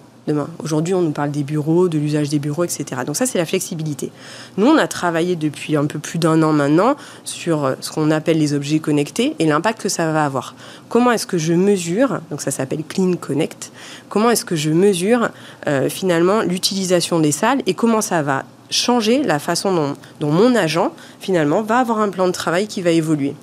[0.61, 3.01] Aujourd'hui, on nous parle des bureaux, de l'usage des bureaux, etc.
[3.05, 4.11] Donc ça, c'est la flexibilité.
[4.57, 8.11] Nous, on a travaillé depuis un peu plus d'un an maintenant sur euh, ce qu'on
[8.11, 10.55] appelle les objets connectés et l'impact que ça va avoir.
[10.89, 13.71] Comment est-ce que je mesure, donc ça s'appelle Clean Connect,
[14.09, 15.29] comment est-ce que je mesure
[15.67, 20.91] euh, finalement l'utilisation des salles et comment ça va changer la façon dont mon agent,
[21.19, 23.33] finalement, va avoir un plan de travail qui va évoluer?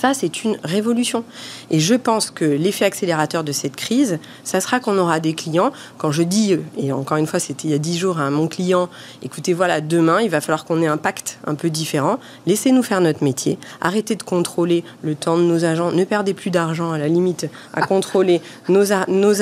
[0.00, 1.24] Ça, c'est une révolution.
[1.70, 5.72] Et je pense que l'effet accélérateur de cette crise, ça sera qu'on aura des clients.
[5.98, 8.48] Quand je dis, et encore une fois, c'était il y a dix jours à mon
[8.48, 8.88] client,
[9.22, 12.18] écoutez, voilà, demain, il va falloir qu'on ait un pacte un peu différent.
[12.46, 13.58] Laissez-nous faire notre métier.
[13.82, 15.92] Arrêtez de contrôler le temps de nos agents.
[15.92, 18.40] Ne perdez plus d'argent, à la limite, à contrôler
[18.70, 18.92] nos,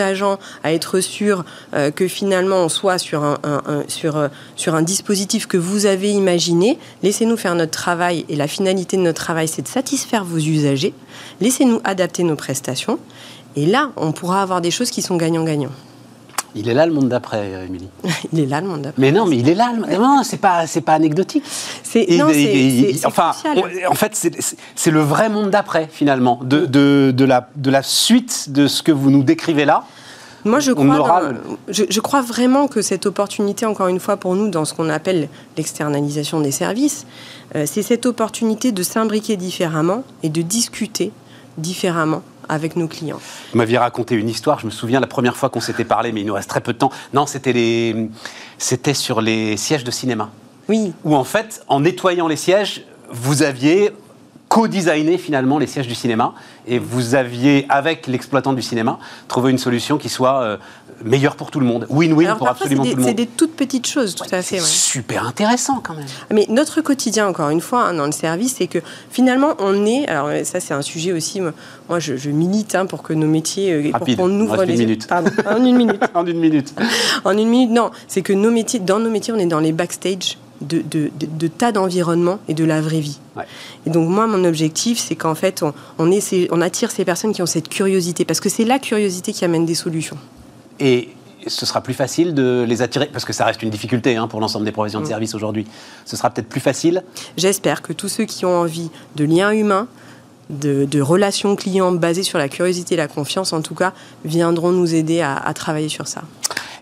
[0.00, 1.44] agents, à être sûr
[1.74, 6.80] euh, que finalement, on soit sur un, euh, sur un dispositif que vous avez imaginé.
[7.04, 8.24] Laissez-nous faire notre travail.
[8.28, 10.94] Et la finalité de notre travail, c'est de satisfaire vos usagers.
[11.40, 12.98] Laissez-nous adapter nos prestations.
[13.56, 15.70] Et là, on pourra avoir des choses qui sont gagnant-gagnant.
[16.54, 17.88] Il est là le monde d'après, Émilie.
[18.32, 19.00] il est là le monde d'après.
[19.00, 19.72] Mais non, mais il est là.
[19.74, 19.96] Le...
[19.96, 21.44] Non, c'est pas, c'est pas anecdotique.
[21.82, 23.32] C'est, non, c'est, enfin,
[23.88, 24.14] en fait,
[24.74, 28.82] c'est, le vrai monde d'après finalement, de, de, de, la, de la suite de ce
[28.82, 29.84] que vous nous décrivez là.
[30.48, 31.32] Moi, je crois,
[31.68, 34.88] je, je, crois vraiment que cette opportunité, encore une fois, pour nous, dans ce qu'on
[34.88, 37.06] appelle l'externalisation des services,
[37.54, 41.12] euh, c'est cette opportunité de s'imbriquer différemment et de discuter
[41.58, 43.20] différemment avec nos clients.
[43.52, 46.22] Vous m'aviez raconté une histoire, je me souviens la première fois qu'on s'était parlé, mais
[46.22, 46.90] il nous reste très peu de temps.
[47.12, 48.08] Non, c'était les...
[48.56, 50.30] c'était sur les sièges de cinéma.
[50.68, 50.92] Oui.
[51.04, 53.92] Où en fait, en nettoyant les sièges, vous aviez
[54.48, 56.34] co-designé finalement les sièges du cinéma
[56.66, 60.56] et vous aviez, avec l'exploitant du cinéma, trouvé une solution qui soit euh,
[61.04, 61.86] meilleure pour tout le monde.
[61.90, 63.04] Win-win pour absolument tout le monde.
[63.06, 64.60] C'est des toutes petites choses, tout à fait.
[64.60, 66.06] Super intéressant quand même.
[66.32, 68.78] Mais notre quotidien, encore une fois, hein, dans le service, c'est que
[69.10, 70.08] finalement, on est.
[70.08, 71.40] Alors, ça, c'est un sujet aussi.
[71.40, 73.72] Moi, je, milite hein, pour que nos métiers.
[73.72, 74.16] Euh, Rapide.
[74.16, 74.74] Pour qu'on ouvre les.
[74.74, 75.06] Une minute.
[75.06, 76.02] Pardon, en une minute.
[76.14, 76.74] en une minute.
[77.24, 77.90] en une minute, non.
[78.06, 81.72] C'est que nos métiers, dans nos métiers, on est dans les backstage de, de, tas
[81.72, 83.18] d'environnements et de la vraie vie.
[83.86, 86.10] Et donc moi, mon objectif, c'est qu'en fait, on, on,
[86.50, 89.66] on attire ces personnes qui ont cette curiosité, parce que c'est la curiosité qui amène
[89.66, 90.18] des solutions.
[90.80, 91.10] Et
[91.46, 94.40] ce sera plus facile de les attirer, parce que ça reste une difficulté hein, pour
[94.40, 95.08] l'ensemble des professions de mm.
[95.08, 95.66] service aujourd'hui.
[96.04, 97.02] Ce sera peut-être plus facile
[97.36, 99.86] J'espère que tous ceux qui ont envie de liens humains,
[100.50, 103.92] de, de, relations clients basées sur la curiosité et la confiance, en tout cas,
[104.24, 106.22] viendront nous aider à, à travailler sur ça.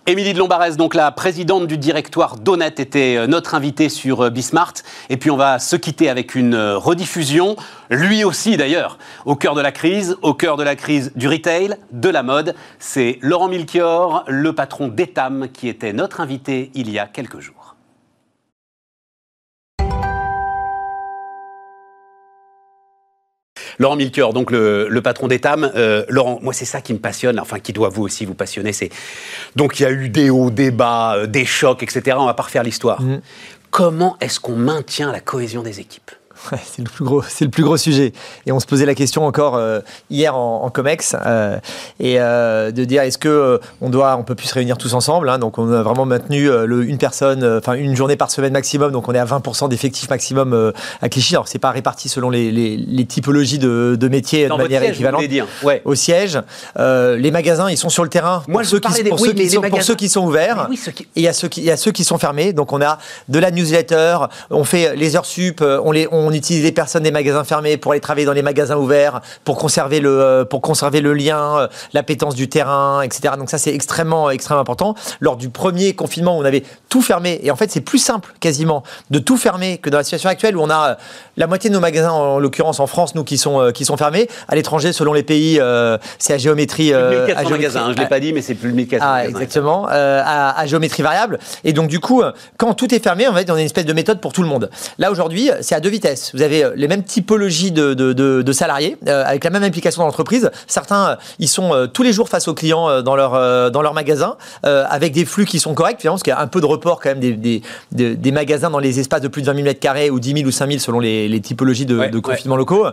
[0.09, 4.31] Émilie de Lombarès, donc la présidente du directoire d'Honnête, était euh, notre invitée sur euh,
[4.31, 4.75] Bismart.
[5.11, 7.57] Et puis on va se quitter avec une euh, rediffusion,
[7.91, 11.75] lui aussi d'ailleurs, au cœur de la crise, au cœur de la crise du retail,
[11.91, 12.55] de la mode.
[12.79, 17.66] C'est Laurent Milchior, le patron d'Etam, qui était notre invité il y a quelques jours.
[23.79, 25.71] Laurent Milker, donc le, patron d'Etam.
[25.75, 28.73] Euh, Laurent, moi c'est ça qui me passionne, enfin qui doit vous aussi vous passionner.
[28.73, 28.91] C'est
[29.55, 32.17] donc il y a eu des hauts, des bas, euh, des chocs, etc.
[32.19, 33.01] On va pas refaire l'histoire.
[33.01, 33.21] Mm.
[33.71, 36.11] Comment est-ce qu'on maintient la cohésion des équipes?
[36.65, 38.13] c'est le plus gros, c'est le plus gros sujet.
[38.47, 39.81] Et on se posait la question encore euh,
[40.11, 41.59] hier en, Comex euh,
[42.01, 45.29] et euh, de dire est-ce que on doit, on peut plus se réunir tous ensemble.
[45.29, 45.39] Hein.
[45.39, 48.93] donc on a vraiment maintenu le, une personne, enfin une journée par semaine maximum.
[48.93, 51.35] Donc on est à 20% d'effectifs maximum à Clichy.
[51.35, 55.23] Alors c'est pas réparti selon les, les, typologies de, de métiers de manière équivalente.
[55.63, 55.83] Ouais.
[55.85, 56.39] Au siège,
[56.77, 58.43] les magasins ils sont sur le terrain.
[58.49, 60.69] Moi pour, ceux qui, pour, ceux qui sont, pour ceux qui sont ouverts.
[61.17, 62.53] Et il y a ceux qui, il y a ceux qui sont fermés.
[62.53, 64.19] Donc on a de la newsletter,
[64.51, 67.93] on fait les heures sup, on les, on utilise les personnes des magasins fermés pour
[67.93, 71.69] aller travailler dans les magasins ouverts, pour conserver le, euh, pour conserver le lien, euh,
[71.93, 73.35] l'appétence du terrain, etc.
[73.39, 74.95] Donc ça, c'est extrêmement, extrêmement important.
[75.21, 77.41] Lors du premier confinement, on avait tout fermé.
[77.43, 80.57] Et en fait, c'est plus simple, quasiment, de tout fermer que dans la situation actuelle
[80.57, 80.95] où on a euh,
[81.37, 84.29] la moitié de nos magasins, en l'occurrence en France, nous, qui sont, qui sont fermés.
[84.49, 85.61] À l'étranger, selon les pays,
[86.19, 86.93] c'est à géométrie.
[86.93, 89.27] Plus 1400 magasins, hein, je ne l'ai pas dit, mais c'est plus de 1400 ah,
[89.27, 91.39] Exactement, à, à, géométrie variable.
[91.65, 92.23] Et donc, du coup,
[92.57, 94.49] quand tout est fermé, en fait, on a une espèce de méthode pour tout le
[94.49, 94.71] monde.
[94.99, 99.45] Là, aujourd'hui, c'est à deux vitesses Vous avez les mêmes typologies de, de, salariés avec
[99.45, 100.51] la même implication dans l'entreprise.
[100.67, 105.13] Certains, ils sont tous les jours face aux clients dans leur, dans leur magasin avec
[105.13, 107.11] des flux qui sont corrects, finalement, parce qu'il y a un peu de report quand
[107.11, 107.63] même des,
[107.93, 110.49] des, des, magasins dans les espaces de plus de 20 000 m2 ou 10 000
[110.49, 112.87] ou 5 000 selon les, les typologies de, de confinement locaux,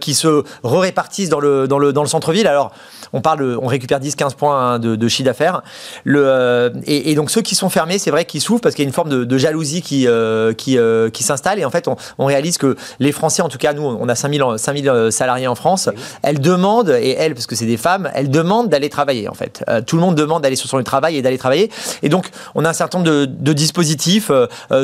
[0.00, 2.46] qui se répartissent dans le, dans le, dans le centre-ville.
[2.46, 2.72] Alors,
[3.12, 5.62] on parle, on récupère 10-15 points de, de chiffre d'affaires.
[6.04, 8.88] Le, et, donc ceux qui sont fermés, c'est vrai qu'ils souffrent parce qu'il y a
[8.88, 11.58] une forme de, jalousie qui, euh, qui, euh, qui s'installe.
[11.58, 14.44] Et en fait, on, réalise que les Français, en tout cas nous, on a 5000,
[14.56, 15.90] 5000 euh, salariés en France,
[16.22, 19.64] elles demandent, et elles, parce que c'est des femmes, elles demandent d'aller travailler en fait.
[19.86, 21.70] tout le monde demande d'aller sur son travail et d'aller travailler.
[22.02, 24.30] Et donc, on a un certain nombre de, dispositifs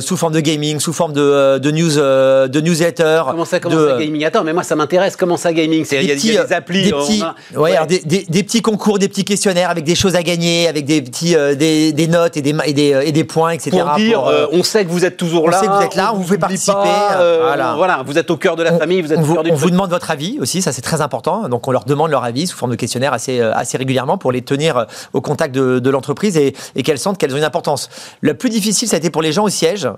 [0.00, 3.22] sous forme de gaming, sous forme de, de news, de newsletter.
[3.30, 4.24] Comment ça, comment ça gaming?
[4.24, 5.16] Attends, mais moi ça m'intéresse.
[5.16, 5.86] Comment ça gaming?
[5.90, 6.84] Il y, a des applis.
[6.84, 7.22] Des petits,
[7.56, 11.02] ouais, des, des, petits concours, des petits questionnaires avec des choses à gagner, avec des
[11.02, 13.70] petits, des, des, notes et des, et des, et des points, etc.
[13.70, 15.58] Pour dire, euh, on sait que vous êtes toujours là.
[15.58, 16.76] On sait que vous êtes là, on vous fait participer.
[17.18, 17.74] Euh, voilà.
[17.76, 18.02] voilà.
[18.04, 20.10] vous êtes au cœur de la famille, vous êtes on, vous, on vous demande votre
[20.10, 21.48] avis aussi, ça c'est très important.
[21.48, 24.32] Donc on leur demande leur avis sous forme de questionnaire assez, euh, assez régulièrement pour
[24.32, 27.88] les tenir au contact de, de l'entreprise et, et qu'elles sentent qu'elles ont une importance.
[28.20, 29.88] Le plus difficile, ça a été pour les gens au siège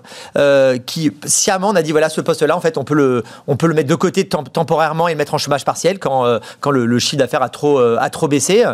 [0.87, 3.67] qui, sciemment, on a dit voilà, ce poste-là, en fait, on peut, le, on peut
[3.67, 7.17] le mettre de côté temporairement et le mettre en chômage partiel quand, quand le, chiffre
[7.17, 8.65] d'affaires a trop, a trop baissé.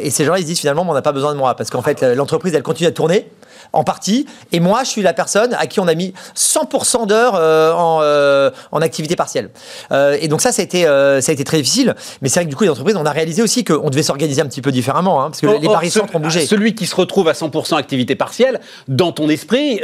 [0.00, 2.02] et ces gens-là, ils disent finalement, on n'a pas besoin de moi parce qu'en fait,
[2.02, 3.28] l'entreprise, elle continue à tourner
[3.74, 4.26] en partie.
[4.52, 8.00] Et moi, je suis la personne à qui on a mis 100% d'heures euh, en,
[8.02, 8.23] euh,
[8.72, 9.50] en, activité partielle.
[9.92, 11.94] Euh, et donc ça, ça a, été, ça a été très difficile.
[12.20, 14.42] Mais c'est vrai que du coup, les entreprises, on a réalisé aussi qu'on devait s'organiser
[14.42, 16.46] un petit peu différemment, hein, parce que les paris centres ont bougé.
[16.46, 19.80] Celui qui se retrouve à 100% activité partielle, dans ton esprit,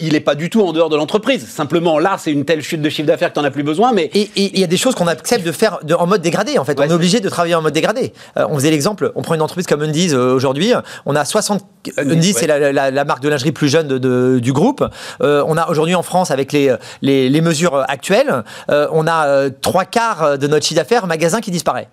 [0.00, 1.46] il n'est pas du tout en dehors de l'entreprise.
[1.48, 3.92] Simplement, là, c'est une telle chute de chiffre d'affaires que tu n'en as plus besoin.
[3.92, 6.58] Mais et il y a des choses qu'on accepte de faire de, en mode dégradé.
[6.58, 8.12] En fait, on est obligé de travailler en mode dégradé.
[8.36, 9.12] on faisait l'exemple.
[9.14, 10.72] On prend une entreprise comme Undies aujourd'hui.
[11.06, 11.64] On a 60.
[11.98, 14.84] Undies, c'est la, la, la, marque de lingerie plus jeune de, du groupe.
[15.22, 18.13] Euh, on a aujourd'hui en France, avec les, les, mesures actuelles,
[18.70, 21.88] euh, on a euh, trois quarts de notre chiffre d'affaires magasin qui disparaît.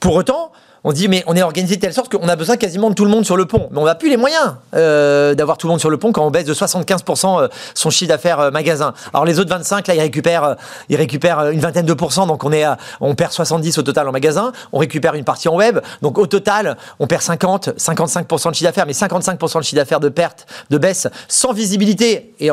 [0.00, 0.52] Pour autant,
[0.84, 3.04] on dit mais on est organisé de telle sorte qu'on a besoin quasiment de tout
[3.04, 3.68] le monde sur le pont.
[3.70, 6.24] Mais on n'a plus les moyens euh, d'avoir tout le monde sur le pont quand
[6.24, 8.94] on baisse de 75% euh, son chiffre d'affaires euh, magasin.
[9.12, 10.56] Alors les autres 25 là ils récupèrent
[10.88, 14.08] ils récupèrent une vingtaine de pourcents donc on est à, on perd 70 au total
[14.08, 15.80] en magasin, on récupère une partie en web.
[16.02, 20.00] Donc au total, on perd 50 55% de chiffre d'affaires mais 55% de chiffre d'affaires
[20.00, 22.50] de perte, de baisse sans visibilité et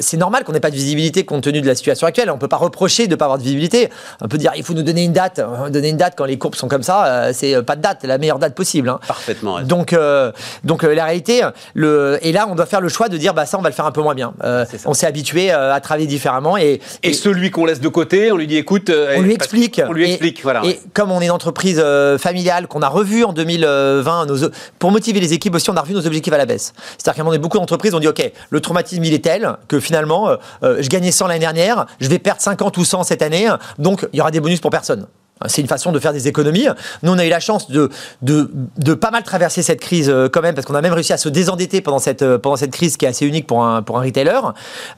[0.00, 2.48] c'est normal qu'on n'ait pas de visibilité compte tenu de la situation actuelle, on peut
[2.48, 3.88] pas reprocher de pas avoir de visibilité.
[4.20, 5.40] On peut dire il faut nous donner une date,
[5.70, 8.38] donner une date quand les courbes sont comme ça, c'est pas de date, la meilleure
[8.38, 8.88] date possible.
[8.88, 8.98] Hein.
[9.06, 9.60] Parfaitement.
[9.60, 10.32] Donc, euh,
[10.64, 11.42] donc euh, la réalité,
[11.74, 13.74] le, et là, on doit faire le choix de dire, bah ça, on va le
[13.74, 14.32] faire un peu moins bien.
[14.42, 16.56] Euh, on s'est habitué à travailler différemment.
[16.56, 19.82] Et, et, celui qu'on laisse de côté, on lui dit, écoute, on lui explique.
[19.86, 20.62] On lui explique, voilà.
[20.64, 21.84] Et comme on est une entreprise
[22.18, 24.48] familiale qu'on a revu en 2020, nos,
[24.78, 26.72] pour motiver les équipes aussi, on a revu nos objectifs à la baisse.
[26.96, 29.58] C'est-à-dire qu'à un moment donné, beaucoup d'entreprises ont dit, ok, le traumatisme il est tel
[29.68, 30.30] que finalement,
[30.62, 33.48] je gagnais 100 l'année dernière, je vais perdre 50 ou 100 cette année,
[33.78, 35.06] donc il y aura des bonus pour personne.
[35.46, 36.68] C'est une façon de faire des économies.
[37.02, 37.90] Nous, on a eu la chance de,
[38.22, 41.12] de, de pas mal traverser cette crise euh, quand même, parce qu'on a même réussi
[41.12, 43.82] à se désendetter pendant cette, euh, pendant cette crise qui est assez unique pour un,
[43.82, 44.40] pour un retailer.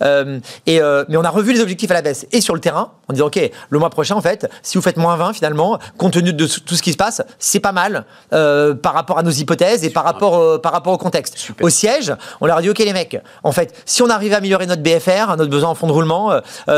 [0.03, 2.26] Euh, et, euh, mais on a revu les objectifs à la baisse.
[2.32, 3.38] Et sur le terrain, on dit, OK,
[3.68, 6.74] le mois prochain, en fait, si vous faites moins 20, finalement, compte tenu de tout
[6.74, 10.05] ce qui se passe, c'est pas mal euh, par rapport à nos hypothèses et par
[10.05, 11.36] rapport, par rapport au contexte.
[11.61, 14.36] Au siège, on leur a dit, OK, les mecs, en fait, si on arrive à
[14.36, 16.32] améliorer notre BFR, notre besoin en fonds de roulement,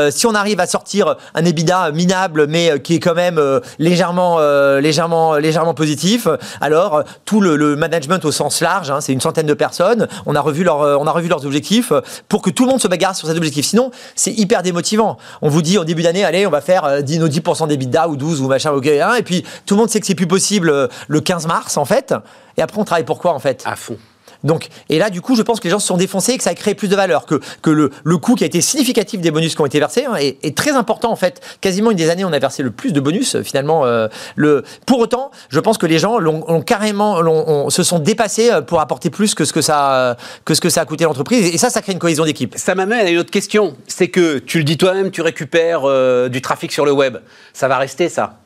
[0.09, 3.39] si on arrive à sortir un EBITDA minable, mais qui est quand même
[3.79, 6.27] légèrement, euh, légèrement, légèrement positif.
[6.61, 10.07] Alors euh, tout le, management au sens large, hein, c'est une centaine de personnes.
[10.25, 11.91] On a revu leur, on a revu leurs objectifs
[12.29, 13.65] pour que tout le monde se bagarre sur cet objectif.
[13.65, 15.17] Sinon, c'est hyper démotivant.
[15.41, 18.15] On vous dit au début d'année, allez, on va faire 10, nos 10% d'EBITDA ou
[18.15, 20.89] 12 ou machin, ok, hein, et puis tout le monde sait que c'est plus possible
[21.07, 22.13] le 15 mars en fait.
[22.57, 23.63] Et après, on travaille pour quoi en fait?
[23.65, 23.97] À fond.
[24.43, 26.43] Donc, et là, du coup, je pense que les gens se sont défoncés et que
[26.43, 29.21] ça a créé plus de valeur, que, que le, le coût qui a été significatif
[29.21, 31.41] des bonus qui ont été versés hein, est, très important en fait.
[31.61, 33.85] Quasiment une des années, on a versé le plus de bonus euh, finalement.
[33.85, 34.63] Euh, le...
[34.85, 39.09] Pour autant, je pense que les gens l'ont carrément, se sont dépassés euh, pour apporter
[39.09, 41.53] plus que ce que ça, que ce que ça a coûté l'entreprise.
[41.53, 42.55] Et ça, ça crée une cohésion d'équipe.
[42.57, 43.75] Ça m'amène à une autre question.
[43.87, 45.83] C'est que tu le dis toi-même, tu récupères
[46.29, 47.17] du trafic sur le web.
[47.53, 48.39] Ça va rester ça.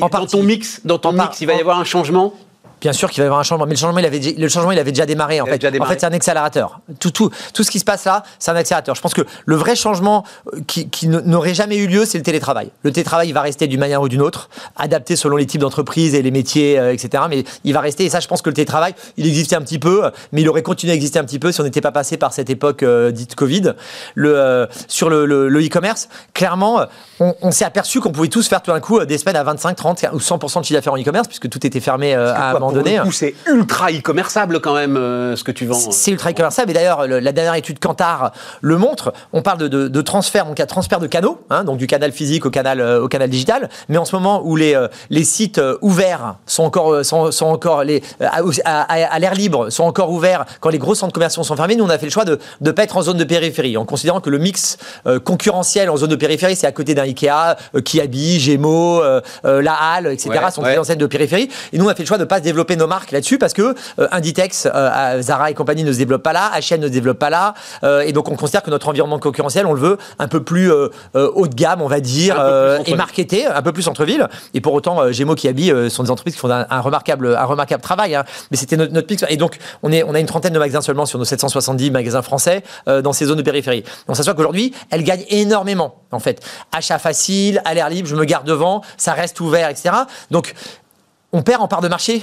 [0.00, 2.34] En dans ton mix, dans ton mix, il va y avoir un changement?
[2.82, 4.72] Bien sûr qu'il va y avoir un changement, mais le changement, il avait, le changement,
[4.72, 5.40] il avait déjà démarré.
[5.40, 6.80] En fait, en fait c'est un accélérateur.
[6.98, 8.96] Tout, tout, tout ce qui se passe là, c'est un accélérateur.
[8.96, 12.24] Je pense que le vrai changement euh, qui, qui n'aurait jamais eu lieu, c'est le
[12.24, 12.72] télétravail.
[12.82, 16.16] Le télétravail, il va rester d'une manière ou d'une autre, adapté selon les types d'entreprises
[16.16, 17.22] et les métiers, euh, etc.
[17.30, 18.04] Mais il va rester.
[18.04, 20.62] Et ça, je pense que le télétravail, il existait un petit peu, mais il aurait
[20.62, 23.12] continué à exister un petit peu si on n'était pas passé par cette époque euh,
[23.12, 23.74] dite Covid.
[24.16, 26.86] Le, sur le e-commerce, clairement,
[27.20, 30.06] on, s'est aperçu qu'on pouvait tous faire tout d'un coup des semaines à 25, 30
[30.14, 33.00] ou 100% de chiffre d'affaires en e-commerce, puisque tout était fermé à un moment donné.
[33.12, 34.96] C'est ultra e-commerçable quand même
[35.36, 35.78] ce que tu vends.
[35.90, 36.70] C'est ultra e-commerçable.
[36.70, 39.12] Et d'ailleurs, la dernière étude Kantar le montre.
[39.32, 42.50] On parle de, transfert, donc à transfert de canaux, hein, donc du canal physique au
[42.50, 43.68] canal, au canal digital.
[43.88, 44.78] Mais en ce moment où les,
[45.10, 50.44] les sites ouverts sont encore, sont, sont encore les, à, l'air libre, sont encore ouverts
[50.60, 52.70] quand les gros centres commerciaux sont fermés, nous on a fait le choix de ne
[52.70, 54.78] pas être en zone de périphérie, en considérant que le mix
[55.24, 59.02] concurrentiel en zone de périphérie, c'est à côté d'un Ikea, Kiabi, Gémeaux,
[59.44, 60.30] La Halle, etc.
[60.52, 61.48] sont des enseignes de périphérie.
[61.72, 63.52] Et nous, on a fait le choix de ne pas développer nos marques là-dessus parce
[63.52, 66.92] que euh, Inditex, euh, Zara et compagnie ne se développent pas là, H&M ne se
[66.92, 67.54] développe pas là.
[67.84, 70.70] Euh, et donc, on considère que notre environnement concurrentiel, on le veut un peu plus
[71.14, 72.36] haut de gamme, on va dire,
[72.86, 74.28] et marketé, un peu plus centre-ville.
[74.54, 78.14] Et pour autant, Gémeaux, Kiabi sont des entreprises qui font un, remarquable, un remarquable travail.
[78.14, 78.24] Hein.
[78.50, 81.06] Mais c'était notre, notre Et donc, on, est, on a une trentaine de magasins seulement
[81.06, 83.84] sur nos 770 magasins français dans ces zones de périphérie.
[84.08, 86.40] On s'assure qu'aujourd'hui, elles gagnent énormément, en fait.
[86.72, 89.90] Achat facile, à l'air libre, je me garde devant, ça reste ouvert, etc.
[90.30, 90.54] Donc,
[91.32, 92.22] on perd en part de marché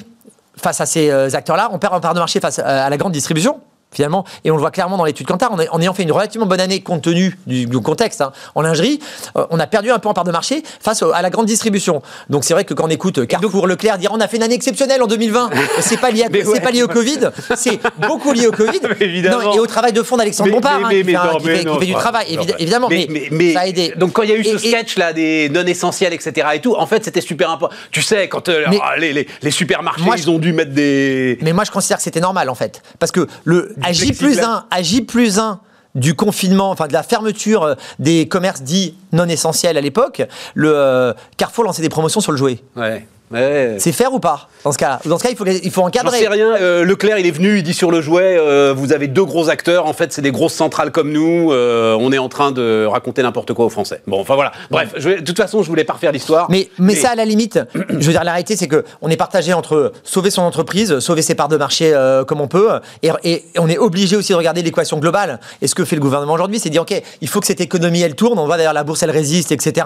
[0.60, 3.14] face à ces euh, acteurs-là, on perd en part de marché face à la grande
[3.14, 3.60] distribution
[3.92, 4.26] finalement.
[4.44, 6.82] Et on le voit clairement dans l'étude Kantar, en ayant fait une relativement bonne année
[6.82, 9.00] compte tenu du, contexte hein, en lingerie,
[9.38, 12.02] euh, on a perdu un peu en part de marché face à la grande distribution.
[12.30, 14.56] Donc c'est vrai que quand on écoute Carrefour, Leclerc dire on a fait une année
[14.56, 18.52] exceptionnelle en 2020, c'est pas lié, c'est pas lié au Covid, c'est beaucoup lié au
[18.52, 18.80] Covid.
[19.00, 22.90] et au travail de fond d'Alexandre Bompard, hein, qui, fait, du travail, évidemment.
[22.90, 23.94] Mais, ça a aidé.
[23.96, 26.48] Donc quand il y a eu ce sketch là des non essentiels, etc.
[26.54, 27.76] et tout, en fait c'était super important.
[27.92, 28.66] Tu sais, quand euh,
[28.98, 31.38] les, les, supermarchés, ils ont dû mettre des.
[31.42, 34.40] Mais moi je considère que c'était normal en fait, parce que le à J plus
[34.40, 35.60] 1, à J plus 1
[35.96, 40.22] du confinement, enfin de la fermeture euh, des commerces dits non essentiels à l'époque,
[40.54, 42.60] le euh, Carrefour lançait des promotions sur le jouet.
[42.76, 43.08] Ouais.
[43.32, 46.18] C'est faire ou pas dans ce cas Dans ce cas, il faut, il faut encadrer.
[46.18, 46.56] Je sais rien.
[46.56, 49.50] Euh, Leclerc, il est venu, il dit sur le jouet, euh, vous avez deux gros
[49.50, 49.86] acteurs.
[49.86, 51.52] En fait, c'est des grosses centrales comme nous.
[51.52, 54.02] Euh, on est en train de raconter n'importe quoi aux Français.
[54.08, 54.52] Bon, enfin voilà.
[54.70, 56.48] Bref, je de toute façon, je voulais pas refaire l'histoire.
[56.50, 59.18] Mais, mais, ça, à la limite, je veux dire, la réalité, c'est que on est
[59.18, 61.94] partagé entre sauver son entreprise, sauver ses parts de marché
[62.28, 62.70] comme on peut,
[63.04, 65.40] et, et on est obligé aussi de regarder l'équation globale.
[65.62, 68.02] Et ce que fait le gouvernement aujourd'hui, c'est dire, ok, il faut que cette économie
[68.02, 68.40] elle tourne.
[68.40, 69.86] On voit d'ailleurs la bourse elle résiste, etc.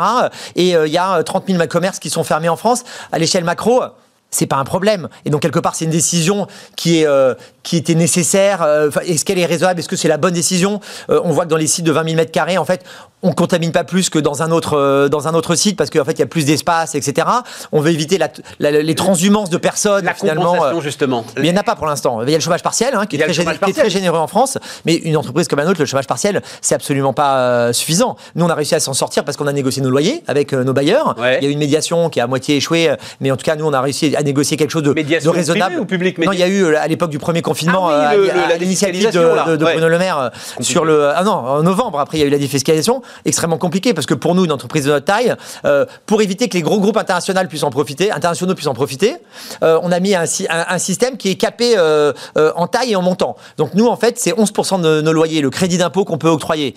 [0.56, 3.82] Et il y a 30 000 commerces qui sont fermés en France à l'échelle macro
[4.34, 5.10] c'est pas un problème.
[5.26, 8.64] Et donc quelque part, c'est une décision qui est euh, qui était nécessaire.
[8.64, 9.80] Euh, est-ce qu'elle est raisonnable?
[9.80, 10.80] Est-ce que c'est la bonne décision?
[11.12, 12.84] Euh, On voit que dans les sites de 20 000 mètres carrés, en fait,
[13.24, 16.14] on contamine pas plus que dans un autre dans un autre site parce qu'en fait,
[16.14, 17.28] il y a plus d'espace, etc.
[17.72, 18.30] On veut éviter la,
[18.72, 20.06] les transhumances de personnes.
[20.06, 21.26] La finalement, justement.
[21.38, 22.22] Mais il n'y en a pas pour l'instant.
[22.24, 24.58] Il y a le chômage partiel, hein, qui, est très, très, généreux en France.
[24.86, 28.16] Mais une entreprise comme la nôtre, le chômage partiel, c'est absolument pas suffisant.
[28.36, 30.74] Nous, on a réussi à s'en sortir parce qu'on a négocié nos loyers avec nos
[30.74, 31.16] bailleurs.
[31.18, 33.56] Il y a eu une médiation qui a à moitié échoué, mais en tout cas,
[33.56, 35.80] nous, on a réussi à négocier quelque chose de, de raisonnable.
[35.80, 38.58] ou public Non, il y a eu euh, à l'époque du premier confinement ah euh,
[38.60, 40.30] l'initiative de, Bruno Le Maire euh,
[40.62, 42.00] sur le ah non en novembre.
[42.00, 44.86] Après, il y a eu la défiscalisation, extrêmement compliqué parce que pour nous, une entreprise
[44.86, 45.36] de notre taille,
[46.06, 49.16] pour éviter que les gros groupes internationaux puissent en profiter, internationaux puissent en profiter,
[49.62, 51.78] on a mis un, un, système qui est capé
[52.36, 53.36] en taille et en montant.
[53.58, 56.76] Donc nous, en fait, c'est 11% de nos loyers, le crédit d'impôt qu'on peut octroyer.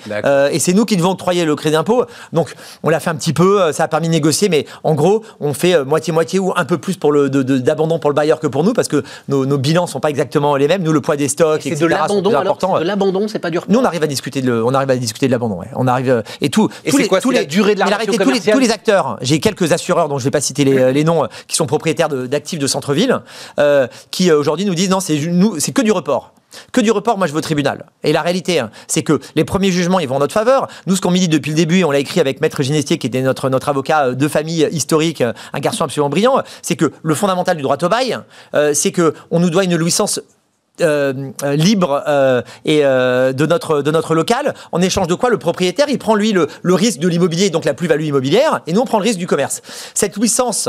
[0.50, 2.04] et c'est nous qui devons octroyer le crédit d'impôt.
[2.32, 5.22] Donc on l'a fait un petit peu, ça a permis de négocier, mais en gros,
[5.40, 8.64] on fait moitié-moitié ou un peu plus pour le d'abandon pour le bailleur que pour
[8.64, 10.82] nous parce que nos, nos bilans sont pas exactement les mêmes.
[10.82, 12.30] Nous, le poids des stocks, c'est de l'abandon.
[12.30, 13.64] De l'abandon, c'est pas dur.
[13.68, 15.60] Nous, on arrive à discuter de, on arrive à discuter de l'abandon.
[15.74, 16.68] On arrive euh, et tout.
[16.84, 19.18] Et tous les, quoi, tous les, la durée de la tous, les, tous les acteurs.
[19.20, 22.08] J'ai quelques assureurs dont je vais pas citer les, les noms, euh, qui sont propriétaires
[22.08, 23.20] d'actifs de, centre-ville,
[23.58, 26.32] euh, qui aujourd'hui nous disent non, c'est que du report
[26.72, 27.84] que du report, moi je veux au tribunal.
[28.02, 30.68] Et la réalité, hein, c'est que les premiers jugements, ils vont en notre faveur.
[30.86, 33.06] Nous, ce qu'on dit depuis le début, et on l'a écrit avec Maître Ginestier, qui
[33.06, 37.56] était notre, notre avocat de famille historique, un garçon absolument brillant, c'est que le fondamental
[37.56, 38.18] du droit au bail,
[38.72, 40.20] c'est que on nous doit une louissance
[40.80, 45.38] euh, libre euh, et euh, de notre de notre local en échange de quoi le
[45.38, 48.80] propriétaire il prend lui le, le risque de l'immobilier donc la plus-value immobilière et nous
[48.80, 49.62] on prend le risque du commerce.
[49.94, 50.68] Cette licence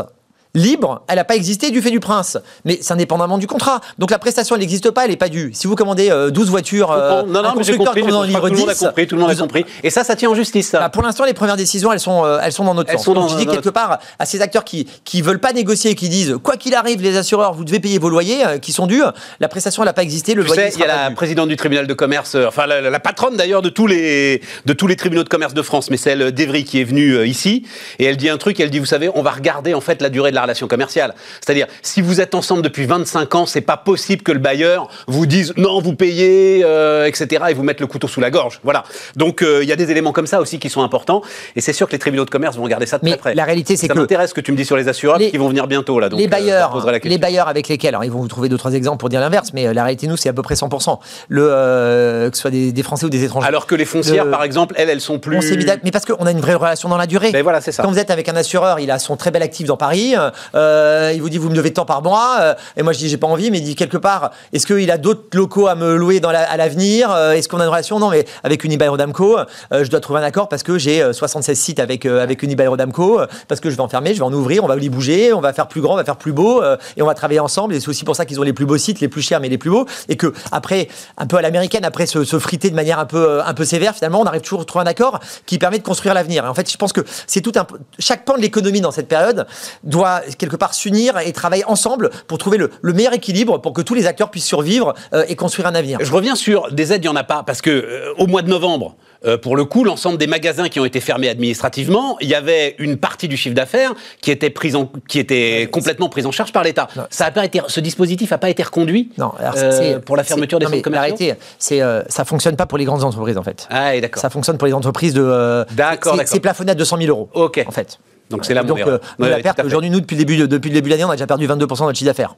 [0.54, 2.38] libre, elle n'a pas existé du fait du prince.
[2.66, 3.82] Mais c'est indépendamment du contrat.
[3.98, 5.52] Donc la prestation, elle n'existe pas, elle n'est pas due.
[5.54, 8.56] Si vous commandez 12 euh, voitures, euh, non, non, un constructeur compris, le livre 10...
[8.56, 9.66] Tout le monde a compris, tout le monde a compris.
[9.84, 10.80] Et ça, ça tient en justice, ça.
[10.80, 13.06] Bah, pour l'instant, les premières décisions, elles sont, euh, elles sont dans notre elles sens.
[13.06, 15.92] Sont dans, Donc, je dis quelque part à ces acteurs qui qui veulent pas négocier
[15.92, 18.88] et qui disent, quoi qu'il arrive, les assureurs, vous devez payer vos loyers qui sont
[18.88, 19.04] dus.
[19.40, 20.34] La prestation, elle n'a pas existé.
[20.34, 23.38] Le tu sais, il y a la présidente du tribunal de commerce, enfin la, patronne
[23.38, 26.64] d'ailleurs de tous les de tous les tribunaux de commerce de France, mais celle d'Evry
[26.64, 27.66] qui est venue ici,
[28.00, 30.10] et elle dit un truc, elle dit, vous savez, on va regarder en fait la
[30.10, 31.14] durée de la relation commerciale.
[31.42, 35.26] C'est-à-dire, si vous êtes ensemble depuis 25 ans, c'est pas possible que le bailleur vous
[35.26, 38.60] dise non, vous payez, euh, etc., et vous mette le couteau sous la gorge.
[38.64, 38.84] Voilà.
[39.16, 41.22] Donc, euh, il y a des éléments comme ça aussi qui sont importants,
[41.56, 43.36] et c'est sûr que les tribunaux de commerce vont regarder ça de très près.
[43.36, 45.38] La réalité, c'est que ça m'intéresse ce que tu me dis sur les assureurs qui
[45.38, 46.10] vont venir bientôt là.
[46.10, 48.74] Donc, les euh, bailleurs, les bailleurs avec lesquels, alors ils vont vous trouver deux trois
[48.74, 51.00] exemples pour dire l'inverse, mais la réalité, nous, c'est à peu près 100%.
[51.30, 53.48] Le, que ce soit des, Français ou des étrangers.
[53.48, 55.40] Alors que les foncières, par exemple, elles, elles sont plus.
[55.84, 57.28] mais parce qu'on a une vraie relation dans la durée.
[57.28, 57.84] Mais ben voilà, c'est ça.
[57.84, 60.16] Quand vous êtes avec un assureur, il a son très bel actif dans Paris,
[60.54, 63.28] il vous dit vous me devez tant par mois, et moi je dis j'ai pas
[63.28, 66.58] envie, mais il dit quelque part, est-ce qu'il a d'autres locaux à me louer à
[66.58, 68.00] l'avenir Est-ce qu'on a une relation?
[68.00, 69.38] Non, mais avec Unibail-Rodamco,
[69.72, 73.70] je dois trouver un accord parce que j'ai 76 sites avec, avec Unibail-Rodamco, parce que
[73.70, 75.68] je vais en fermer, je vais en ouvrir, on va les bouger, on va faire
[75.68, 76.62] plus grand, on va faire plus beau,
[76.96, 78.78] et on va travailler ensemble, et c'est aussi pour ça qu'ils ont les plus beaux
[78.78, 81.86] sites, les plus chers, mais les plus beaux, et que après, un peu à l'américaine,
[81.86, 84.62] après se, se friter de manière un peu, un peu sévère, finalement, on arrive toujours
[84.62, 86.46] à trouver un accord qui permet de construire l'avenir.
[86.46, 87.66] Et en fait, je pense que c'est tout un
[88.00, 89.48] chaque pan de l'économie dans cette période
[89.84, 93.94] doit quelque part s'unir et travailler ensemble pour trouver le, meilleur équilibre pour que tous
[93.94, 96.00] les acteurs puissent survivre euh, et construire un avenir.
[96.02, 98.42] Je reviens sur des aides, il n'y en a pas parce que euh, au mois
[98.42, 98.96] de novembre,
[99.26, 102.76] euh, pour le coup, l'ensemble des magasins qui ont été fermés administrativement, il y avait
[102.80, 106.54] une partie du chiffre d'affaires qui était prise en, qui était complètement prise en charge
[106.54, 106.88] par l'État.
[107.10, 110.60] Ça a pas été, ce dispositif n'a pas été reconduit non, euh, pour la fermeture
[110.60, 111.34] des centres commerciaux.
[111.58, 113.68] c'est euh, ça fonctionne pas pour les grandes entreprises en fait.
[113.70, 114.22] Ah, d'accord.
[114.22, 115.66] Ça fonctionne pour les entreprises de.
[115.72, 116.20] d'accord.
[116.26, 117.30] C'est plafonné à 200 000 euros.
[117.34, 117.64] Ok.
[117.68, 118.00] En fait.
[118.30, 118.80] Donc c'est la Donc,
[119.20, 121.28] la perte aujourd'hui, nous depuis le début depuis le début de l'année, on a déjà
[121.28, 122.36] perdu 22% de notre chiffre d'affaires.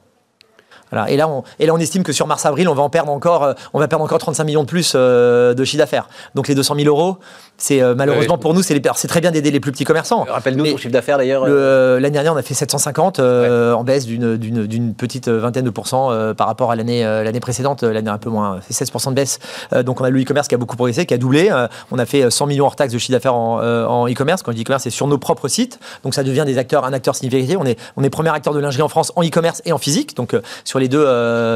[1.08, 3.44] Et, là, on, et là, on estime que sur mars-avril, on va en perdre encore,
[3.44, 6.08] euh, on va perdre encore 35 millions de plus euh, de chiffre d'affaires.
[6.34, 7.18] Donc les 200 000 euros,
[7.60, 10.26] c'est euh, malheureusement pour nous, c'est très bien d'aider les plus petits commerçants.
[10.28, 11.46] Rappelle-nous ton chiffre d'affaires d'ailleurs.
[11.46, 16.70] L'année dernière, on a fait 750 en baisse d'une petite vingtaine de pourcents par rapport
[16.70, 17.82] à l'année l'année précédente.
[17.82, 19.38] L'année un peu moins, c'est 16% de baisse.
[19.84, 21.50] donc on a le e-commerce qui a beaucoup progressé, qui a doublé.
[21.90, 24.42] on a fait 100 millions hors taxes de chiffre d'affaires en e-commerce.
[24.42, 25.78] Quand je dis e-commerce, c'est sur nos propres sites.
[26.02, 27.56] Donc ça devient des acteurs, un acteur significatif.
[27.60, 30.16] On est, on est premier acteur de lingerie en France en e-commerce et en physique.
[30.16, 31.04] Donc sur les deux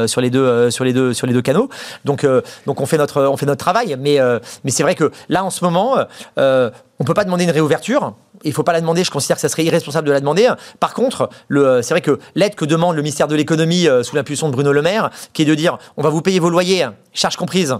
[0.07, 1.69] sur les deux euh, sur les deux sur les deux canaux.
[2.03, 4.95] Donc euh, donc on fait notre on fait notre travail, mais euh, mais c'est vrai
[4.95, 6.05] que là en ce moment euh,
[6.39, 6.69] euh
[6.99, 8.13] on peut pas demander une réouverture.
[8.43, 9.03] Il faut pas la demander.
[9.03, 10.49] Je considère que ça serait irresponsable de la demander.
[10.79, 14.53] Par contre, c'est vrai que l'aide que demande le ministère de l'économie sous l'impulsion de
[14.53, 17.75] Bruno Le Maire, qui est de dire on va vous payer vos loyers, charges comprises,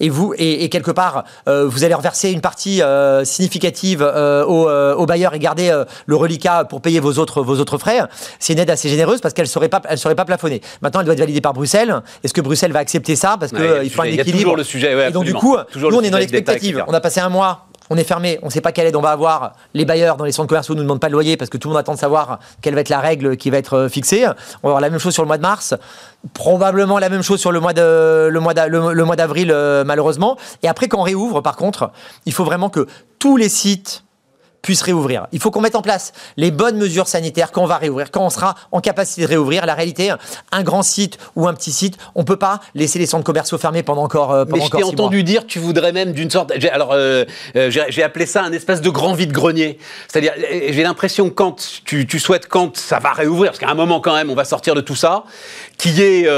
[0.00, 5.06] et vous et, quelque part euh, vous allez reverser une partie euh, significative euh, aux,
[5.06, 8.00] bailleurs et garder le reliquat pour payer vos autres vos autres frais.
[8.38, 10.60] C'est une aide assez généreuse parce qu'elle serait pas elle serait pas plafonnée.
[10.80, 12.02] Maintenant, elle doit être validée par Bruxelles.
[12.22, 14.06] Est-ce que Bruxelles va accepter ça parce qu'il faut un équilibre.
[14.06, 15.08] Il y a toujours le sujet.
[15.08, 16.84] et donc du coup, nous on est dans l'expectative.
[16.86, 19.00] On a passé un mois on est fermé, on ne sait pas quelle aide on
[19.00, 19.54] va avoir.
[19.74, 21.68] Les bailleurs dans les centres commerciaux ne nous demandent pas de loyer parce que tout
[21.68, 24.26] le monde attend de savoir quelle va être la règle qui va être euh, fixée.
[24.26, 25.74] On va avoir la même chose sur le mois de mars,
[26.34, 28.38] probablement la même chose sur le mois le
[29.04, 30.36] mois d'avril euh, malheureusement.
[30.62, 31.90] Et après quand on réouvre, par contre,
[32.26, 32.86] il faut vraiment que
[33.18, 34.04] tous les sites
[34.62, 35.26] puisse réouvrir.
[35.32, 38.24] Il faut qu'on mette en place les bonnes mesures sanitaires quand on va réouvrir, quand
[38.24, 39.66] on sera en capacité de réouvrir.
[39.66, 40.14] La réalité,
[40.52, 43.82] un grand site ou un petit site, on peut pas laisser les centres commerciaux fermés
[43.82, 44.30] pendant encore.
[44.30, 46.52] Euh, pendant Mais je t'ai entendu dire, tu voudrais même d'une sorte.
[46.72, 47.24] Alors, euh,
[47.56, 49.78] euh, j'ai appelé ça un espèce de grand vide-grenier.
[50.06, 53.74] C'est-à-dire, j'ai l'impression que quand tu, tu, souhaites quand ça va réouvrir, parce qu'à un
[53.74, 55.24] moment quand même, on va sortir de tout ça,
[55.82, 56.28] qu'il y ait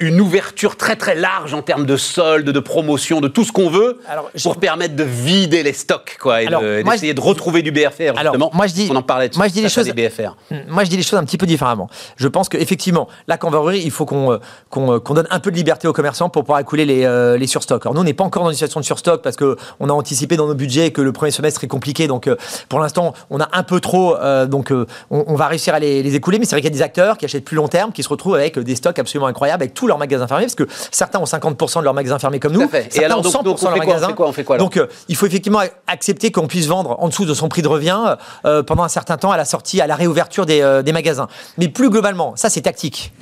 [0.00, 3.68] une ouverture très très large en termes de soldes, de promotion, de tout ce qu'on
[3.68, 3.98] veut,
[4.42, 6.46] pour permettre de vider les stocks, quoi, et
[6.82, 8.50] d'essayer de, retrouver du BFR, justement.
[8.52, 10.36] moi, je dis, on en parlait moi, je dis les choses, BFR.
[10.68, 11.88] Moi, je dis les choses un petit peu différemment.
[12.16, 14.38] Je pense qu'effectivement, là, quand on va ouvrir, il faut qu'on euh,
[14.76, 17.46] euh, qu'on donne un peu de liberté aux commerçants pour pouvoir écouler les, euh, les
[17.46, 17.84] surstocks.
[17.84, 19.54] Alors, nous, on n'est pas encore dans une situation de surstock parce qu'on
[19.88, 22.06] a anticipé dans nos budgets que le premier semestre est compliqué.
[22.06, 22.28] Donc,
[22.68, 24.16] pour l'instant, on a un peu trop.
[24.46, 24.72] donc,
[25.10, 26.38] on, va réussir à les, écouler.
[26.38, 28.08] Mais c'est vrai qu'il y a des acteurs qui achètent plus long terme, qui se
[28.08, 31.24] retrouvent avec des stocks absolument incroyables, avec tous leurs magasins fermés, parce que certains ont
[31.24, 32.68] 50% de leurs magasins fermés comme nous.
[32.94, 34.56] Et alors, ont 100% de leurs magasins.
[34.58, 38.16] donc, il faut effectivement accepter qu'on puisse vendre en dessous de son prix de revient
[38.44, 41.28] euh, pendant un certain temps à la sortie, à la réouverture des, euh, des magasins.
[41.58, 43.12] Mais plus globalement, ça c'est tactique.